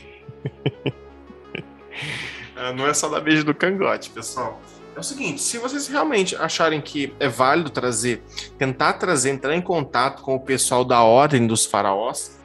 [2.76, 4.60] não é só da beijo do cangote, pessoal.
[4.96, 8.22] É o seguinte, se vocês realmente acharem que é válido trazer,
[8.56, 12.38] tentar trazer, entrar em contato com o pessoal da Ordem dos Faraós,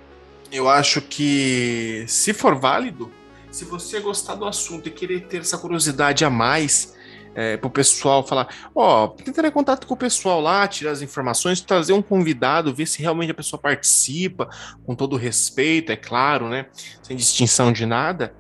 [0.52, 3.12] eu acho que, se for válido,
[3.52, 6.96] se você gostar do assunto e querer ter essa curiosidade a mais,
[7.36, 10.92] é, para o pessoal falar, ó, oh, tentar em contato com o pessoal lá, tirar
[10.92, 14.50] as informações, trazer um convidado, ver se realmente a pessoa participa,
[14.88, 16.66] com todo respeito, é claro, né?
[17.04, 18.34] Sem distinção de nada.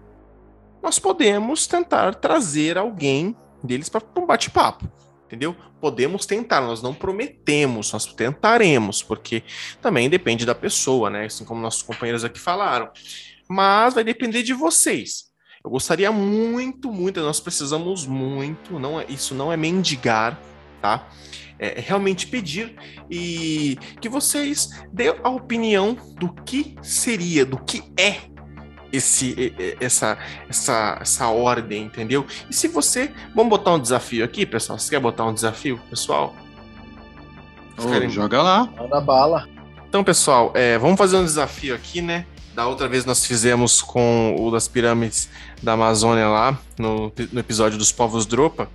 [0.81, 4.89] Nós podemos tentar trazer alguém deles para um bate-papo,
[5.25, 5.55] entendeu?
[5.79, 9.43] Podemos tentar, nós não prometemos, nós tentaremos, porque
[9.81, 11.25] também depende da pessoa, né?
[11.25, 12.89] Assim como nossos companheiros aqui falaram.
[13.47, 15.29] Mas vai depender de vocês.
[15.63, 20.39] Eu gostaria muito, muito, nós precisamos muito, não é, isso não é mendigar,
[20.81, 21.09] tá?
[21.59, 22.75] É, é realmente pedir
[23.11, 28.28] e que vocês dêem a opinião do que seria, do que é
[28.91, 30.17] esse, essa,
[30.49, 32.25] essa, essa ordem, entendeu?
[32.49, 33.11] E se você.
[33.35, 34.77] Vamos botar um desafio aqui, pessoal?
[34.79, 36.35] Você quer botar um desafio, pessoal?
[37.77, 38.09] Oh, querem...
[38.09, 38.69] Joga lá.
[38.77, 39.47] Manda bala.
[39.87, 42.25] Então, pessoal, é, vamos fazer um desafio aqui, né?
[42.53, 45.29] Da outra vez nós fizemos com o das pirâmides
[45.63, 48.69] da Amazônia lá, no, no episódio dos povos Dropa.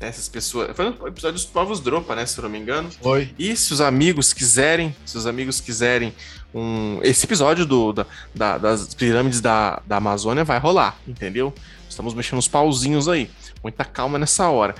[0.00, 0.76] Né, essas pessoas.
[0.76, 2.24] Foi no episódio dos povos Dropa, né?
[2.26, 2.90] Se eu não me engano.
[3.02, 3.34] Foi.
[3.38, 6.12] E se os amigos quiserem, se os amigos quiserem
[6.54, 6.98] um.
[7.02, 11.52] Esse episódio do, da, da, das pirâmides da, da Amazônia vai rolar, entendeu?
[11.88, 13.30] Estamos mexendo os pauzinhos aí.
[13.62, 14.74] Muita calma nessa hora.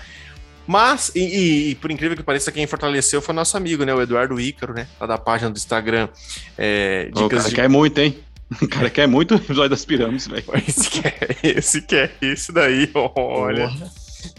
[0.67, 3.95] Mas, e, e, e, por incrível que pareça, quem fortaleceu foi nosso amigo, né?
[3.95, 4.87] O Eduardo Ícaro, né?
[5.01, 6.09] Lá da página do Instagram.
[6.59, 7.55] É, o cara de...
[7.55, 8.19] quer muito, hein?
[8.63, 10.45] O cara quer muito o episódio das pirâmides, velho.
[10.67, 13.71] Esse quer, esse quer, esse daí, olha.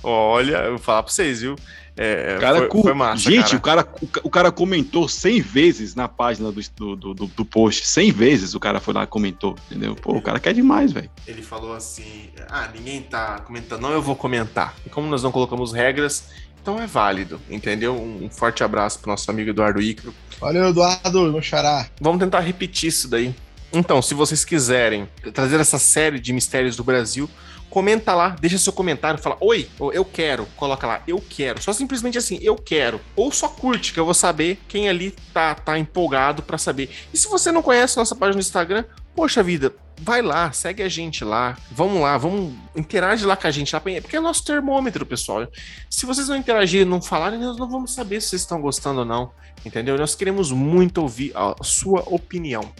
[0.02, 1.56] Olha, eu vou falar pra vocês, viu?
[2.02, 3.82] É, cara, foi, foi massa, gente, cara.
[3.82, 7.86] O, cara, o, cara comentou 100 vezes na página do, do, do, do, post.
[7.86, 9.96] 100 vezes o cara foi lá e comentou, entendeu?
[9.96, 11.12] Pô, o cara quer demais, velho.
[11.28, 14.76] Ele falou assim: ah, ninguém tá comentando, não, eu vou comentar.
[14.86, 16.30] E como nós não colocamos regras,
[16.62, 17.94] então é válido, entendeu?
[17.94, 20.16] Um forte abraço pro nosso amigo Eduardo Icro.
[20.40, 21.86] Valeu, Eduardo, meu xará.
[22.00, 23.36] Vamos tentar repetir isso daí.
[23.72, 27.30] Então, se vocês quiserem trazer essa série de mistérios do Brasil,
[27.70, 31.62] comenta lá, deixa seu comentário, fala oi, eu quero, coloca lá, eu quero.
[31.62, 33.00] Só simplesmente assim, eu quero.
[33.16, 36.90] Ou só curte, que eu vou saber quem ali tá, tá empolgado para saber.
[37.14, 38.84] E se você não conhece nossa página no Instagram,
[39.16, 43.52] poxa vida, vai lá, segue a gente lá, vamos lá, vamos interage lá com a
[43.52, 45.48] gente, porque é nosso termômetro, pessoal.
[45.90, 49.06] Se vocês não interagirem, não falarem, nós não vamos saber se vocês estão gostando ou
[49.06, 49.32] não,
[49.64, 49.98] entendeu?
[49.98, 52.72] Nós queremos muito ouvir a sua opinião,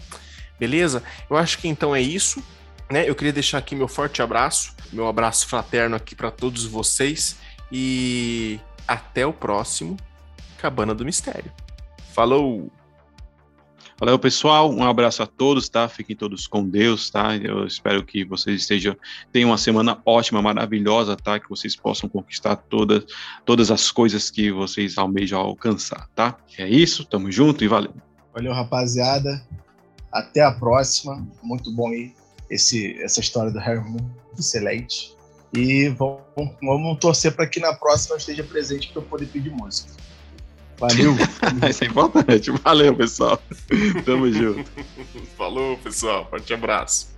[0.60, 1.02] beleza?
[1.28, 2.42] Eu acho que então é isso.
[2.90, 7.38] né, eu queria deixar aqui meu forte abraço, meu abraço fraterno aqui para todos vocês
[7.72, 9.96] e até o próximo
[10.58, 11.50] Cabana do Mistério.
[12.12, 12.70] Falou!
[13.98, 14.72] Valeu, pessoal.
[14.72, 15.86] Um abraço a todos, tá?
[15.86, 17.36] Fiquem todos com Deus, tá?
[17.36, 18.96] Eu espero que vocês estejam,
[19.30, 21.38] tenham uma semana ótima, maravilhosa, tá?
[21.38, 23.04] Que vocês possam conquistar todas,
[23.44, 26.38] todas as coisas que vocês almejam alcançar, tá?
[26.58, 27.92] É isso, tamo junto e valeu.
[28.32, 29.46] Valeu, rapaziada.
[30.12, 31.26] Até a próxima.
[31.42, 32.12] Muito bom aí
[32.50, 35.14] esse, essa história do Harry muito excelente.
[35.54, 39.50] E vamos, vamos torcer para que na próxima eu esteja presente para eu poder pedir
[39.50, 39.90] música.
[40.78, 41.14] Valeu.
[41.68, 42.50] Isso é importante.
[42.50, 43.40] Valeu, pessoal.
[44.04, 44.70] Tamo junto.
[45.36, 46.26] Falou, pessoal.
[46.30, 47.08] Forte abraço.